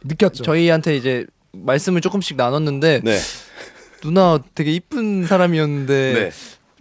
느꼈죠. 0.05 0.43
저희한테 0.43 0.97
이제 0.97 1.27
말씀을 1.53 2.01
조금씩 2.01 2.37
나눴는데 2.37 3.01
네. 3.05 3.19
누나 4.03 4.39
되게 4.55 4.73
이쁜 4.73 5.25
사람이었는데 5.27 6.13
네. 6.13 6.31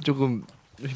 조금 0.04 0.44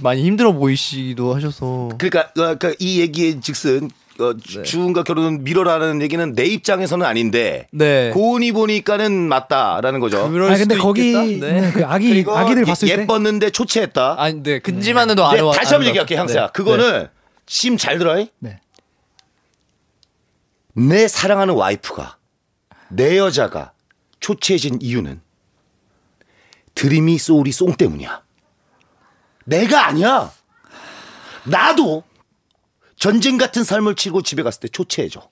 많이 0.02 0.24
힘들어 0.24 0.52
보이시기도 0.54 1.34
하셔서 1.36 1.90
그러니까, 1.98 2.22
어, 2.22 2.32
그러니까 2.58 2.74
이 2.80 3.00
얘기의 3.00 3.42
즉슨 3.42 3.90
어, 4.20 4.34
주- 4.36 4.58
네. 4.58 4.64
주은과 4.64 5.04
결혼은 5.04 5.46
미뤄라는 5.46 6.02
얘기는 6.02 6.34
내 6.34 6.44
입장에서는 6.46 7.06
아닌데 7.06 7.68
네. 7.72 8.10
고은이 8.14 8.52
보니까는 8.52 9.14
맞다라는 9.30 10.02
거죠. 10.02 10.20
아 10.20 10.28
근데 10.30 10.76
있겠다. 10.76 11.24
네. 11.24 11.72
그 11.72 11.86
아기 11.86 12.26
아기들 12.28 12.64
예- 12.64 12.66
봤을 12.66 12.88
때 12.90 12.98
예뻤는데 13.02 13.50
초췌했다. 13.52 14.16
아니, 14.22 14.44
네. 14.44 14.60
근지만 14.60 15.10
해도 15.10 15.24
네, 15.32 15.38
안 15.40 15.46
와. 15.46 15.54
다시 15.54 15.74
한번 15.74 15.84
안 15.84 15.88
얘기할게 15.90 16.16
와. 16.16 16.22
향수야. 16.22 16.48
네. 16.48 16.52
그거는 16.54 17.08
심 17.48 17.78
잘 17.78 17.98
들어. 17.98 18.20
잉? 18.20 18.28
네. 18.40 18.60
내 20.74 21.08
사랑하는 21.08 21.54
와이프가 21.56 22.18
내 22.90 23.18
여자가 23.18 23.72
초췌해진 24.20 24.80
이유는 24.82 25.22
드림이 26.76 27.18
소울이 27.18 27.52
송 27.54 27.74
때문이야. 27.74 28.22
내가 29.50 29.88
아니야. 29.88 30.32
나도 31.44 32.04
전쟁 32.96 33.38
같은 33.38 33.64
삶을 33.64 33.96
치고 33.96 34.22
집에 34.22 34.44
갔을 34.44 34.62
때 34.62 34.68
초췌해져. 34.68 35.28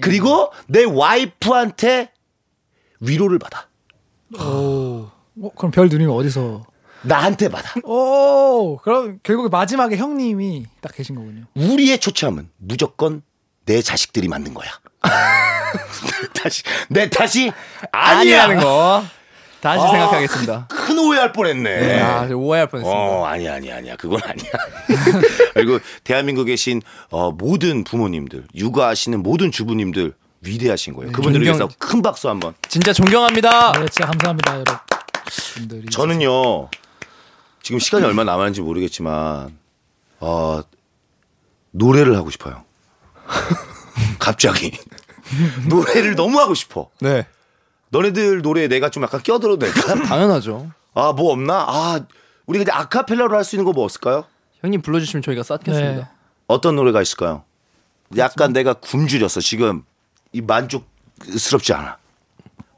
그리고 0.00 0.52
내 0.66 0.84
와이프한테 0.84 2.12
위로를 3.00 3.38
받아. 3.38 3.68
오. 4.38 5.08
어, 5.42 5.50
그럼 5.56 5.70
별 5.70 5.88
누님 5.88 6.10
어디서? 6.10 6.64
나한테 7.02 7.48
받아. 7.48 7.72
오. 7.86 8.78
그럼 8.78 9.20
결국 9.22 9.50
마지막에 9.50 9.96
형님이 9.96 10.66
딱 10.80 10.94
계신 10.94 11.14
거군요. 11.14 11.44
우리의 11.54 11.98
초췌함은 11.98 12.50
무조건 12.58 13.22
내 13.64 13.80
자식들이 13.80 14.28
만든 14.28 14.52
거야. 14.52 14.68
내 15.02 16.28
탓이 16.40 16.62
내 16.88 17.10
탓이 17.10 17.52
아니야. 17.92 18.42
아니라는 18.44 18.60
거 18.60 19.04
다시 19.64 19.82
아, 19.82 19.88
생각하겠습니다. 19.92 20.66
큰 20.68 20.98
오해할 20.98 21.32
뻔했네. 21.32 21.98
아, 22.02 22.28
저 22.28 22.36
오해할 22.36 22.68
뻔했습니다. 22.68 23.00
어, 23.00 23.24
아니야, 23.24 23.54
아니야, 23.54 23.76
아니야. 23.76 23.96
그건 23.96 24.20
아니야. 24.22 24.50
그리고 25.54 25.78
대한민국에 26.04 26.52
계신 26.52 26.82
어, 27.08 27.32
모든 27.32 27.82
부모님들, 27.82 28.44
육아하시는 28.54 29.22
모든 29.22 29.50
주부님들 29.50 30.12
위대하신 30.42 30.92
거예요. 30.92 31.12
그분들을 31.12 31.46
존경- 31.46 31.60
위해서 31.68 31.74
큰 31.78 32.02
박수 32.02 32.28
한번. 32.28 32.52
진짜 32.68 32.92
존경합니다. 32.92 33.72
네, 33.72 33.86
진짜 33.88 34.04
감사합니다, 34.04 34.52
여러분. 34.52 34.74
저는요, 35.90 36.68
지금 37.62 37.78
시간이 37.78 38.04
얼마 38.04 38.22
남았는지 38.24 38.60
모르겠지만, 38.60 39.56
어, 40.20 40.60
노래를 41.70 42.14
하고 42.18 42.28
싶어요. 42.28 42.64
갑자기. 44.18 44.78
노래를 45.70 46.16
너무 46.16 46.38
하고 46.38 46.52
싶어. 46.52 46.90
네, 47.00 47.24
너네들 47.98 48.42
노래에 48.42 48.66
내가 48.68 48.90
좀 48.90 49.02
약간 49.04 49.22
껴들어도 49.22 49.58
될까? 49.64 49.94
당연하죠. 50.04 50.70
아, 50.94 51.12
뭐 51.12 51.32
없나? 51.32 51.64
아, 51.68 52.00
우리 52.46 52.58
근데 52.58 52.72
아카펠라로 52.72 53.36
할 53.36 53.44
수 53.44 53.54
있는 53.56 53.64
거 53.64 53.72
뭐 53.72 53.84
없을까요? 53.84 54.24
형님 54.62 54.82
불러주시면 54.82 55.22
저희가 55.22 55.42
쌓겠습니다. 55.44 55.94
네. 55.94 56.06
어떤 56.48 56.74
노래가 56.76 57.00
있을까요? 57.02 57.44
약간 58.16 58.52
내가 58.52 58.74
굶주렸어. 58.74 59.40
지금 59.40 59.84
이 60.32 60.40
만족스럽지 60.40 61.72
않아. 61.74 61.98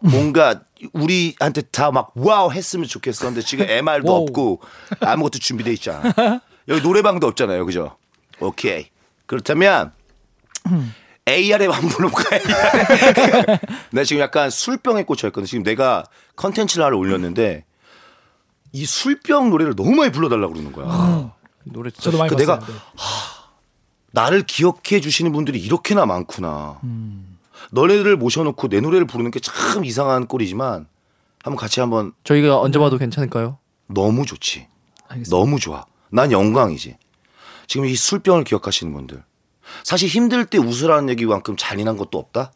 뭔가 0.00 0.61
우리한테 0.92 1.62
다 1.62 1.90
막 1.90 2.12
wow 2.14 2.53
했으면 2.52 2.87
좋겠었는데 2.87 3.40
지금 3.42 3.66
MR도 3.68 4.07
wow. 4.12 4.23
없고 4.24 4.61
아무것도 5.00 5.38
준비돼 5.38 5.72
있지 5.72 5.90
않아. 5.90 6.40
여기 6.68 6.81
노래방도 6.83 7.26
없잖아요. 7.29 7.64
그죠? 7.64 7.96
오케이. 8.40 8.88
그렇다면 9.26 9.92
AR에 11.29 11.67
한번? 11.67 11.91
AR. 12.33 13.59
나 13.91 14.05
지금 14.05 14.21
약간 14.23 14.49
술병에 14.51 15.05
꽂혀 15.05 15.27
있거든. 15.29 15.47
지금 15.47 15.65
내가 15.65 16.05
컨텐츠를 16.37 16.85
하나 16.85 16.97
올렸는데 16.97 17.65
이 18.73 18.85
술병 18.85 19.51
노래를 19.51 19.75
너무 19.75 19.93
많이 19.93 20.12
불러달라고 20.12 20.53
그러는 20.53 20.73
거야. 20.73 21.33
노래 21.65 21.91
진짜 21.91 22.05
저도 22.05 22.19
많이 22.19 22.31
그. 22.31 22.37
내가- 22.37 22.59
네. 22.61 22.73
나를 24.12 24.43
기억해 24.47 25.01
주시는 25.01 25.33
분들이 25.33 25.59
이렇게나 25.61 26.07
많구나. 26.07 26.81
너네들을 27.73 28.17
모셔놓고 28.17 28.69
내 28.69 28.81
노래를 28.81 29.07
부르는 29.07 29.31
게 29.31 29.41
참 29.41 29.85
이상한 29.85 30.27
꼴이지만 30.27 30.87
한번 31.43 31.57
같이 31.59 31.81
한번 31.81 32.12
저희가 32.25 32.61
언제 32.61 32.79
봐도 32.79 32.97
괜찮을까요? 32.99 33.59
너무 33.89 34.25
좋지. 34.25 34.69
알겠습니다. 35.09 35.37
너무 35.37 35.59
좋아. 35.61 35.85
난 36.11 36.31
영광이지. 36.33 36.97
지금 37.67 37.87
이 37.87 37.95
술병을 37.97 38.45
기억하시는 38.45 38.93
분들. 38.93 39.23
사실 39.83 40.09
힘들 40.09 40.46
때 40.46 40.59
웃으라는 40.59 41.09
얘기만큼 41.11 41.57
잔인한 41.57 41.96
것도 41.96 42.18
없다? 42.18 42.52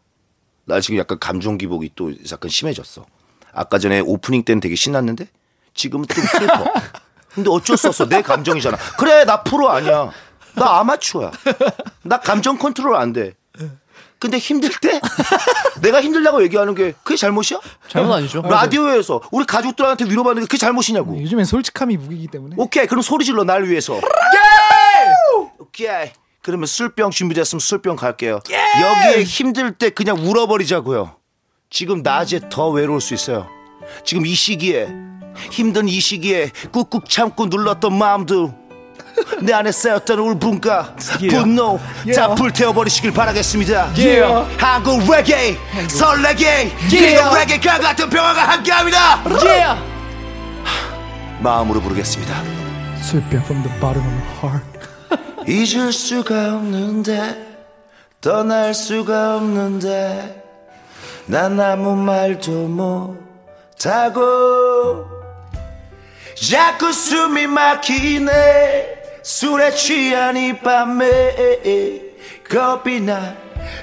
나 0.65 0.81
지금 0.81 0.99
약간 0.99 1.19
감정 1.19 1.59
기복이 1.59 1.93
또 1.97 2.13
약간 2.31 2.49
심해졌어. 2.51 3.05
아까 3.53 3.79
전에 3.79 4.01
오프닝 4.01 4.45
때는 4.45 4.61
되게 4.61 4.77
신났는데 4.77 5.27
지금은 5.75 6.07
좀 6.07 6.25
슬퍼. 6.25 6.73
근데 7.35 7.51
어쩔 7.51 7.77
수 7.77 7.89
없어. 7.89 8.09
내 8.09 8.23
감정이잖아. 8.23 8.77
그래, 8.99 9.25
나 9.25 9.43
프로 9.43 9.71
아니야. 9.71 10.11
나 10.55 10.79
아마추어야. 10.81 11.31
나 12.03 12.19
감정 12.21 12.59
컨트롤 12.59 12.97
안 12.97 13.13
돼. 13.13 13.35
근데 14.19 14.37
힘들 14.37 14.71
때 14.83 15.01
내가 15.81 16.03
힘들다고 16.03 16.43
얘기하는 16.43 16.75
게 16.75 16.93
그게 17.03 17.17
잘못이야? 17.17 17.59
잘못 17.89 18.13
아니죠? 18.13 18.43
라디오에서 18.43 19.23
우리 19.31 19.47
가족들한테 19.47 20.05
위로받는 20.05 20.43
게 20.43 20.47
그게 20.47 20.59
잘못이냐고. 20.59 21.19
요즘엔 21.23 21.47
솔직함이 21.47 21.97
무기이기 21.97 22.29
때문에. 22.29 22.57
오케이 22.59 22.87
그럼 22.87 23.01
소리 23.01 23.25
질러 23.25 23.45
날 23.45 23.65
위해서 23.65 23.99
오케이 25.59 26.13
그러면 26.43 26.67
술병 26.67 27.11
준비됐으면 27.11 27.61
술병 27.61 27.97
갈게요. 27.97 28.41
여기에 28.81 29.25
힘들 29.25 29.73
때 29.73 29.91
그냥 29.91 30.17
울어버리자고요. 30.19 31.17
지금 31.69 32.03
낮에 32.03 32.41
더 32.51 32.69
외로울 32.71 33.01
수 33.01 33.15
있어요. 33.15 33.47
지금 34.05 34.25
이 34.27 34.35
시기에 34.35 34.89
힘든 35.51 35.89
이 35.89 36.01
시기에 36.01 36.51
꾹꾹 36.73 37.05
참고 37.09 37.47
눌렀던 37.47 37.97
마음도 37.97 38.55
내 39.43 39.53
안에 39.53 39.71
쌓였던 39.71 40.19
울분과 40.19 40.97
분노 41.29 41.79
다 42.15 42.35
불태워버리시길 42.35 43.13
바라겠습니다. 43.13 43.93
Yeah. 43.97 44.57
한국 44.59 45.01
레게 45.11 45.57
설레게 45.89 46.71
그리고 46.89 47.35
레게가 47.35 47.79
같은 47.79 48.09
평화가 48.09 48.49
함께합니다. 48.53 49.23
마음으로 51.41 51.81
부르겠습니다. 51.81 52.43
술병 53.03 53.41
from 53.43 53.63
the 53.63 53.81
bottom 53.81 54.05
of 54.05 54.15
my 54.15 54.37
heart. 54.43 54.80
잊을 55.47 55.93
수가 55.93 56.57
없는데 56.57 57.49
떠날 58.21 58.75
수가 58.75 59.37
없는데 59.37 60.45
난 61.27 61.59
아무 61.59 61.97
말도 61.97 62.51
못하고 63.79 65.07
자꾸 66.35 66.93
숨이 66.93 67.47
막히네 67.47 69.01
술에 69.23 69.71
취한 69.73 70.37
이 70.37 70.59
밤에 70.59 72.01
겁이 72.49 73.01
나 73.01 73.35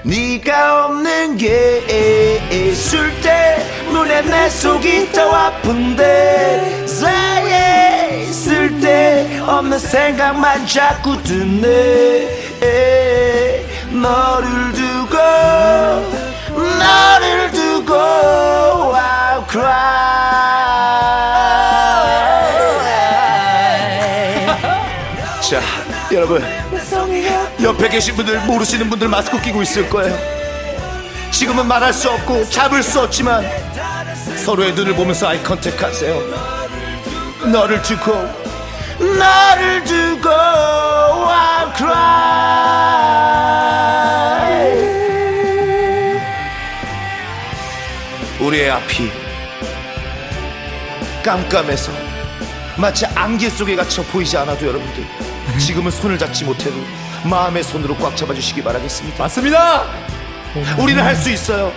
네가 0.04 0.86
없는 0.86 1.36
게 1.36 2.48
있을 2.50 3.10
때문에 3.20 4.22
내 4.22 4.48
속이 4.48 5.12
더 5.12 5.30
아픈데 5.30 6.86
사 6.86 7.38
이에 8.88 9.24
있을 9.24 9.28
때 9.28 9.38
없는 9.46 9.78
생각만 9.78 10.66
자꾸 10.66 11.22
드네. 11.22 12.38
너를 13.90 14.72
두고 14.72 15.16
너를 16.78 17.50
두고 17.52 17.94
I'll 18.94 19.48
cry. 19.50 19.68
자 25.42 25.60
여러분. 26.12 26.42
옆에 27.62 27.88
계신 27.88 28.14
분들 28.14 28.40
모르시는 28.40 28.88
분들 28.88 29.08
마스크 29.08 29.40
끼고 29.40 29.62
있을 29.62 29.88
거예요. 29.90 30.16
지금은 31.30 31.66
말할 31.66 31.92
수 31.92 32.08
없고 32.10 32.48
잡을 32.48 32.82
수 32.82 33.00
없지만 33.00 33.44
서로의 34.44 34.72
눈을 34.72 34.94
보면서 34.94 35.28
아이 35.28 35.42
컨택 35.42 35.82
하세요. 35.82 36.20
너를 37.52 37.82
두고 37.82 38.47
너를 38.98 39.84
두고 39.84 40.28
I'll 40.28 41.76
cry. 41.76 41.98
우리의 48.40 48.70
앞이 48.70 49.10
깜깜해서 51.24 51.92
마치 52.76 53.04
안개 53.06 53.50
속에 53.50 53.74
갇혀 53.76 54.02
보이지 54.02 54.36
않아도 54.38 54.66
여러분들 54.66 55.04
지금은 55.58 55.90
손을 55.90 56.18
잡지 56.18 56.44
못해도 56.44 56.76
마음의 57.24 57.64
손으로 57.64 57.96
꽉 57.96 58.16
잡아주시기 58.16 58.62
바라겠습니다. 58.62 59.18
맞습니다. 59.22 59.84
우리는 60.78 61.02
할 61.02 61.16
수 61.16 61.30
있어요. 61.30 61.72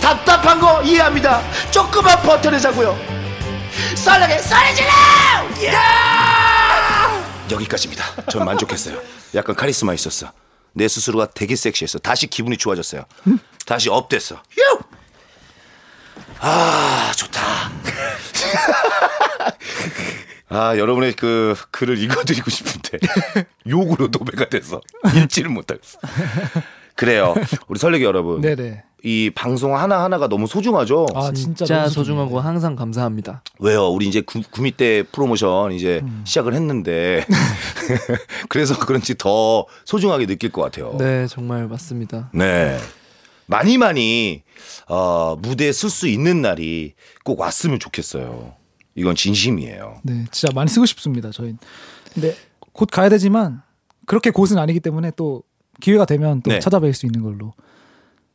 답답한 0.00 0.60
거 0.60 0.82
이해합니다. 0.82 1.40
조금만 1.70 2.20
버텨내자고요. 2.22 2.96
설레게 3.96 4.38
설레질러 4.38 4.90
여기까지입니다. 7.52 8.26
전 8.30 8.44
만족했어요. 8.44 9.00
약간 9.34 9.54
카리스마 9.54 9.94
있었어. 9.94 10.32
내 10.72 10.88
스스로가 10.88 11.28
되게 11.32 11.54
섹시했어. 11.56 11.98
다시 11.98 12.26
기분이 12.26 12.56
좋아졌어요. 12.56 13.04
다시 13.66 13.90
업됐어. 13.90 14.42
휴! 14.50 14.78
아 16.40 17.12
좋다. 17.16 17.70
아 20.48 20.76
여러분의 20.76 21.14
그 21.14 21.54
글을 21.70 21.98
읽어드리고 21.98 22.50
싶은데 22.50 22.98
욕으로 23.68 24.10
도배가 24.10 24.48
돼서 24.48 24.80
읽지를 25.16 25.50
못하겠어. 25.50 25.98
그래요. 26.94 27.34
우리 27.68 27.78
설레기 27.78 28.04
여러분. 28.04 28.40
네네. 28.40 28.82
이 29.04 29.30
방송 29.34 29.76
하나 29.76 30.04
하나가 30.04 30.28
너무 30.28 30.46
소중하죠. 30.46 31.06
아 31.14 31.32
진짜, 31.32 31.64
진짜 31.64 31.76
너무 31.78 31.90
소중하고 31.90 32.40
항상 32.40 32.76
감사합니다. 32.76 33.42
왜요? 33.58 33.88
우리 33.88 34.06
이제 34.06 34.20
구, 34.20 34.40
구미 34.50 34.72
때 34.72 35.02
프로모션 35.10 35.72
이제 35.72 36.00
음. 36.04 36.22
시작을 36.24 36.54
했는데 36.54 37.24
그래서 38.48 38.78
그런지 38.78 39.16
더 39.16 39.66
소중하게 39.84 40.26
느낄 40.26 40.52
것 40.52 40.62
같아요. 40.62 40.96
네, 40.98 41.26
정말 41.26 41.66
맞습니다. 41.66 42.30
네. 42.32 42.78
많이 43.46 43.76
많이 43.76 44.42
어, 44.88 45.36
무대에 45.36 45.72
쓸 45.72 45.90
수 45.90 46.08
있는 46.08 46.40
날이 46.40 46.94
꼭 47.24 47.40
왔으면 47.40 47.80
좋겠어요. 47.80 48.54
이건 48.94 49.16
진심이에요. 49.16 50.00
네, 50.04 50.24
진짜 50.30 50.52
많이 50.54 50.70
쓰고 50.70 50.86
싶습니다. 50.86 51.30
저희. 51.32 51.56
근데 52.14 52.34
곧 52.72 52.88
가야 52.90 53.08
되지만 53.08 53.62
그렇게 54.06 54.30
곧은 54.30 54.58
아니기 54.58 54.80
때문에 54.80 55.12
또 55.16 55.42
기회가 55.80 56.04
되면 56.04 56.42
또 56.42 56.50
네. 56.50 56.58
찾아뵐 56.60 56.92
수 56.92 57.06
있는 57.06 57.22
걸로 57.22 57.52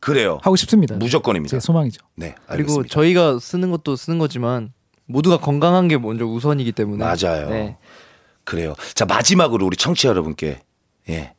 그래요. 0.00 0.38
하고 0.42 0.56
싶습니다. 0.56 0.94
무조건입니다. 0.96 1.56
제 1.56 1.60
소망이죠. 1.60 2.00
네, 2.16 2.34
그리고 2.46 2.52
알겠습니다. 2.52 2.88
저희가 2.94 3.38
쓰는 3.40 3.70
것도 3.70 3.96
쓰는 3.96 4.18
거지만 4.18 4.72
모두가 5.06 5.38
건강한 5.38 5.88
게 5.88 5.98
먼저 5.98 6.24
우선이기 6.26 6.72
때문에 6.72 7.04
맞아요. 7.04 7.48
네. 7.50 7.76
그래요. 8.44 8.74
자 8.94 9.04
마지막으로 9.06 9.66
우리 9.66 9.76
청취자 9.76 10.08
여러분께 10.10 10.60
예 11.08 11.32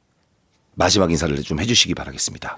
마지막 0.76 1.10
인사를 1.12 1.36
좀 1.43 1.60
해주시기 1.60 1.93
바라겠습니다. 1.95 2.58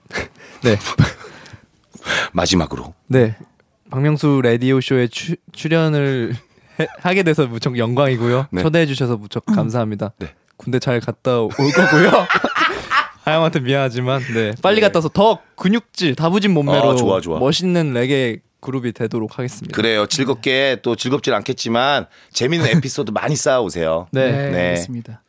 네. 0.64 0.76
마지막으로 2.32 2.94
네. 3.06 3.36
박명수 3.90 4.40
라디오 4.42 4.80
쇼에 4.80 5.08
추, 5.08 5.36
출연을 5.52 6.34
해- 6.80 6.88
하게 7.00 7.22
돼서 7.22 7.46
무척 7.46 7.78
영광이고요. 7.78 8.48
네. 8.50 8.62
초대해 8.62 8.86
주셔서 8.86 9.16
무척 9.16 9.44
감사합니다. 9.46 10.12
네. 10.18 10.34
군대 10.56 10.78
잘 10.78 11.00
갔다 11.00 11.40
올 11.40 11.48
거고요. 11.50 12.10
하영한테 13.28 13.60
미안하지만 13.60 14.22
네 14.34 14.52
빨리 14.62 14.80
갔다 14.80 14.98
와서 14.98 15.08
더 15.08 15.38
근육질 15.56 16.14
다부진 16.14 16.52
몸매로 16.52 16.90
아, 16.90 16.96
좋아, 16.96 17.20
좋아. 17.20 17.38
멋있는 17.38 17.92
레게 17.92 18.40
그룹이 18.60 18.92
되도록 18.92 19.38
하겠습니다. 19.38 19.74
그래요. 19.74 20.06
즐겁게 20.06 20.78
또 20.82 20.96
즐겁진 20.96 21.32
않겠지만 21.34 22.06
재밌는 22.32 22.66
에피소드 22.78 23.12
많이 23.12 23.36
쌓아오세요. 23.36 24.08
네. 24.12 24.30
네, 24.32 24.50
네. 24.50 24.68
알겠습니다. 24.70 25.22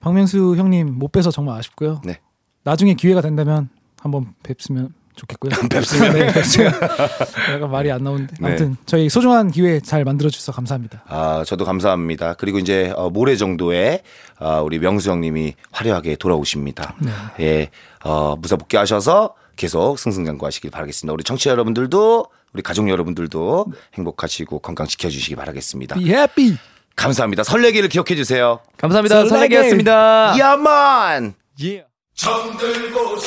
박명수 0.00 0.56
형님 0.56 0.98
못 0.98 1.12
뵈서 1.12 1.30
정말 1.30 1.58
아쉽고요. 1.58 2.00
네. 2.04 2.18
나중에 2.64 2.94
기회가 2.94 3.20
된다면 3.20 3.68
한번 4.00 4.34
뵙으면 4.42 4.92
좋겠고요. 5.16 5.50
뵙으면? 5.68 6.12
네, 6.14 6.32
뵙으면 6.32 6.72
약간 7.54 7.70
말이 7.70 7.90
안 7.90 8.02
나오는데 8.02 8.34
네. 8.40 8.48
아무튼 8.48 8.76
저희 8.86 9.08
소중한 9.08 9.50
기회 9.50 9.80
잘 9.80 10.04
만들어 10.04 10.30
주셔서 10.30 10.52
감사합니다. 10.52 11.04
아, 11.06 11.44
저도 11.46 11.64
감사합니다. 11.64 12.34
그리고 12.34 12.58
이제 12.58 12.92
어, 12.96 13.10
모레 13.10 13.36
정도에 13.36 14.02
어, 14.38 14.62
우리 14.62 14.78
명수 14.78 15.10
형님이 15.10 15.54
화려하게 15.70 16.16
돌아오십니다. 16.16 16.94
예, 17.40 17.70
어, 18.04 18.36
무사 18.36 18.56
복귀하셔서 18.56 19.34
계속 19.56 19.98
승승장구하시길 19.98 20.70
바라겠습니다. 20.70 21.12
우리 21.12 21.24
청취자 21.24 21.50
여러분들도 21.50 22.26
우리 22.54 22.62
가족 22.62 22.88
여러분들도 22.88 23.66
행복하시고 23.94 24.58
건강 24.60 24.86
지켜주시기 24.86 25.36
바라겠습니다. 25.36 25.96
Be 25.96 26.08
happy. 26.08 26.56
감사합니다. 26.96 27.42
설레기를 27.44 27.88
기억해 27.88 28.14
주세요. 28.14 28.60
감사합니다. 28.76 29.26
설레기였습니다. 29.26 30.38
야만. 30.38 31.34
예. 31.62 31.84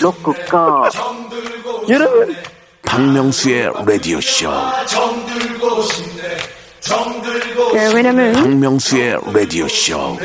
로쿠꺼 0.01 0.89
박명수의 2.85 3.71
라디오 3.85 4.21
쇼. 4.21 4.49
네, 7.73 7.93
왜냐면 7.93 8.33
박명수의 8.33 9.19
라디오 9.33 9.67
쇼. 9.67 10.17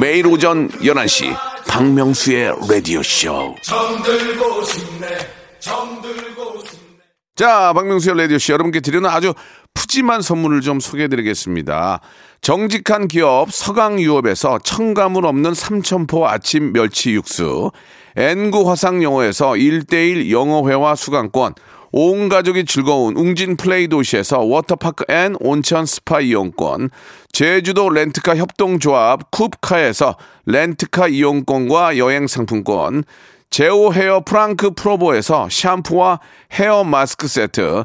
매일 0.00 0.26
오전 0.26 0.68
11시 0.70 1.36
박명수의 1.68 2.54
라디오 2.68 3.02
쇼. 3.02 3.54
자, 7.36 7.72
박명수의 7.74 8.16
라디오 8.16 8.38
쇼. 8.38 8.52
여러분께 8.54 8.80
드리는 8.80 9.08
아주 9.08 9.34
푸짐한 9.78 10.22
선물을 10.22 10.60
좀 10.60 10.80
소개해 10.80 11.06
드리겠습니다. 11.06 12.00
정직한 12.40 13.06
기업 13.06 13.52
서강유업에서 13.52 14.58
첨가물 14.64 15.24
없는 15.24 15.54
삼천포 15.54 16.26
아침 16.26 16.72
멸치 16.72 17.12
육수, 17.12 17.70
N구 18.16 18.68
화상영어에서 18.68 19.52
1대1 19.52 20.32
영어회화 20.32 20.96
수강권, 20.96 21.54
온 21.92 22.28
가족이 22.28 22.64
즐거운 22.64 23.16
웅진 23.16 23.56
플레이 23.56 23.86
도시에서 23.86 24.40
워터파크 24.40 25.04
and 25.08 25.36
온천 25.38 25.86
스파 25.86 26.20
이용권, 26.20 26.90
제주도 27.30 27.88
렌트카 27.88 28.34
협동조합 28.34 29.30
쿱카에서 29.30 30.16
렌트카 30.46 31.06
이용권과 31.06 31.98
여행 31.98 32.26
상품권, 32.26 33.04
제오 33.50 33.92
헤어 33.92 34.22
프랑크 34.24 34.72
프로보에서 34.72 35.48
샴푸와 35.50 36.20
헤어 36.52 36.84
마스크 36.84 37.28
세트, 37.28 37.84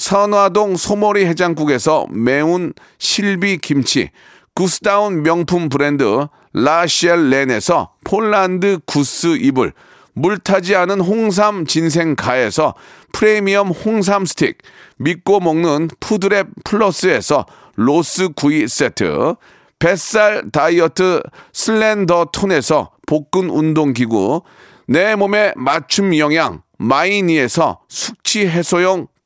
선화동 0.00 0.78
소머리 0.78 1.26
해장국에서 1.26 2.06
매운 2.08 2.72
실비 2.98 3.58
김치, 3.58 4.08
구스다운 4.54 5.22
명품 5.22 5.68
브랜드 5.68 6.26
라시엘 6.54 7.28
렌에서 7.28 7.90
폴란드 8.04 8.78
구스 8.86 9.36
이불, 9.36 9.74
물타지 10.14 10.74
않은 10.74 11.00
홍삼 11.00 11.66
진생가에서 11.66 12.72
프리미엄 13.12 13.68
홍삼 13.68 14.24
스틱, 14.24 14.56
믿고 14.96 15.38
먹는 15.40 15.88
푸드랩 16.00 16.48
플러스에서 16.64 17.44
로스 17.76 18.30
구이 18.30 18.68
세트, 18.68 19.34
뱃살 19.78 20.50
다이어트 20.50 21.22
슬렌더 21.52 22.28
톤에서 22.32 22.92
복근 23.06 23.50
운동 23.50 23.92
기구, 23.92 24.40
내 24.88 25.14
몸에 25.14 25.52
맞춤 25.56 26.16
영양 26.16 26.62
마이니에서 26.78 27.80
숙취 27.90 28.48
해소용 28.48 29.06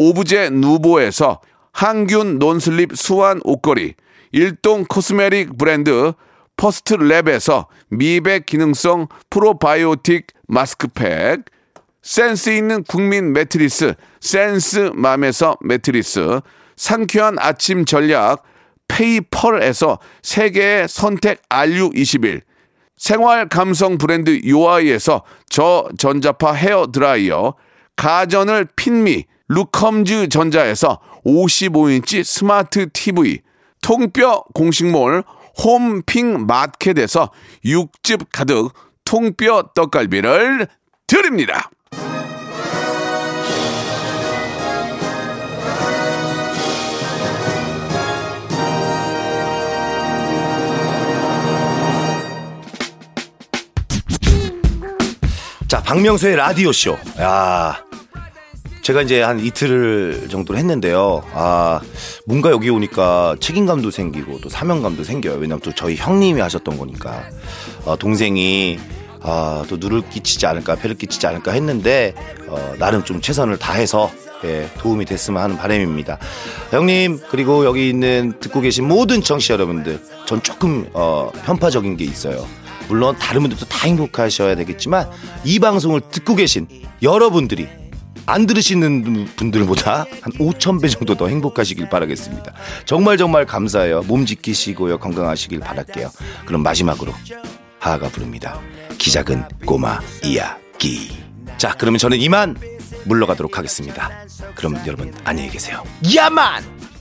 오브제 0.00 0.50
누보에서 0.50 1.40
항균 1.72 2.38
non-slip 2.38 2.96
스완 2.96 3.40
옷걸이, 3.42 3.94
일동 4.30 4.84
cosmetic 4.84 5.58
브랜드 5.58 6.12
퍼스트 6.56 6.96
랩에서 6.96 7.66
미백 7.88 8.46
기능성 8.46 9.08
프로바이오틱 9.28 10.28
마스크팩, 10.46 11.46
센스 12.00 12.50
있는 12.50 12.84
국민 12.84 13.32
매트리스 13.32 13.94
센스맘에서 14.20 15.56
매트리스, 15.62 16.42
상쾌한 16.76 17.36
아침 17.40 17.84
전략 17.84 18.44
페이펄에서 18.86 19.98
세계의 20.22 20.86
선택 20.86 21.42
RU21, 21.48 22.42
생활 22.96 23.48
감성 23.48 23.98
브랜드 23.98 24.40
요아이에서 24.46 25.24
저전자파 25.48 26.52
헤어 26.52 26.86
드라이어, 26.92 27.54
가전을 27.96 28.68
핀미 28.76 29.24
루컴즈 29.48 30.28
전자에서 30.28 31.00
55인치 31.24 32.22
스마트 32.22 32.90
TV, 32.92 33.40
통뼈 33.80 34.44
공식몰 34.54 35.24
홈핑 35.62 36.46
마켓에서 36.46 37.30
육즙 37.64 38.30
가득 38.32 38.72
통뼈 39.04 39.70
떡갈비를 39.74 40.68
드립니다. 41.06 41.70
자, 55.66 55.82
박명수의 55.82 56.36
라디오쇼. 56.36 56.96
야 57.20 57.87
제가 58.88 59.02
이제 59.02 59.20
한 59.20 59.38
이틀 59.38 60.28
정도를 60.30 60.58
했는데요. 60.58 61.22
아, 61.34 61.78
뭔가 62.24 62.50
여기 62.50 62.70
오니까 62.70 63.36
책임감도 63.38 63.90
생기고 63.90 64.40
또 64.40 64.48
사명감도 64.48 65.04
생겨요. 65.04 65.34
왜냐면 65.34 65.60
또 65.60 65.74
저희 65.74 65.94
형님이 65.94 66.40
하셨던 66.40 66.78
거니까. 66.78 67.22
어, 67.84 67.96
동생이 67.96 68.78
아, 69.20 69.62
또 69.68 69.76
누를 69.76 70.08
끼치지 70.08 70.46
않을까, 70.46 70.76
폐를 70.76 70.96
끼치지 70.96 71.26
않을까 71.26 71.52
했는데, 71.52 72.14
어, 72.46 72.76
나름 72.78 73.04
좀 73.04 73.20
최선을 73.20 73.58
다해서, 73.58 74.10
예, 74.44 74.70
도움이 74.78 75.04
됐으면 75.04 75.42
하는 75.42 75.58
바람입니다. 75.58 76.18
형님, 76.70 77.20
그리고 77.28 77.66
여기 77.66 77.90
있는, 77.90 78.32
듣고 78.40 78.62
계신 78.62 78.88
모든 78.88 79.20
청취자 79.20 79.54
여러분들, 79.54 80.00
전 80.24 80.42
조금, 80.42 80.88
어, 80.94 81.30
편파적인 81.44 81.98
게 81.98 82.04
있어요. 82.04 82.46
물론 82.88 83.16
다른 83.18 83.42
분들도 83.42 83.66
다 83.66 83.86
행복하셔야 83.86 84.54
되겠지만, 84.54 85.10
이 85.44 85.58
방송을 85.58 86.00
듣고 86.10 86.36
계신 86.36 86.68
여러분들이 87.02 87.68
안 88.28 88.46
들으시는 88.46 89.26
분들보다 89.36 90.04
한 90.20 90.32
5천 90.34 90.82
배 90.82 90.88
정도 90.88 91.14
더 91.16 91.28
행복하시길 91.28 91.88
바라겠습니다. 91.88 92.52
정말 92.84 93.16
정말 93.16 93.46
감사해요. 93.46 94.02
몸 94.02 94.26
지키시고요. 94.26 94.98
건강하시길 94.98 95.60
바랄게요. 95.60 96.10
그럼 96.44 96.62
마지막으로 96.62 97.12
하하가 97.80 98.08
부릅니다. 98.08 98.60
기작은 98.98 99.44
꼬마 99.64 99.98
이야기. 100.22 101.16
자, 101.56 101.74
그러면 101.78 101.98
저는 101.98 102.20
이만 102.20 102.54
물러가도록 103.06 103.56
하겠습니다. 103.56 104.10
그럼 104.54 104.76
여러분 104.86 105.14
안녕히 105.24 105.48
계세요. 105.48 105.82
야만! 106.14 106.97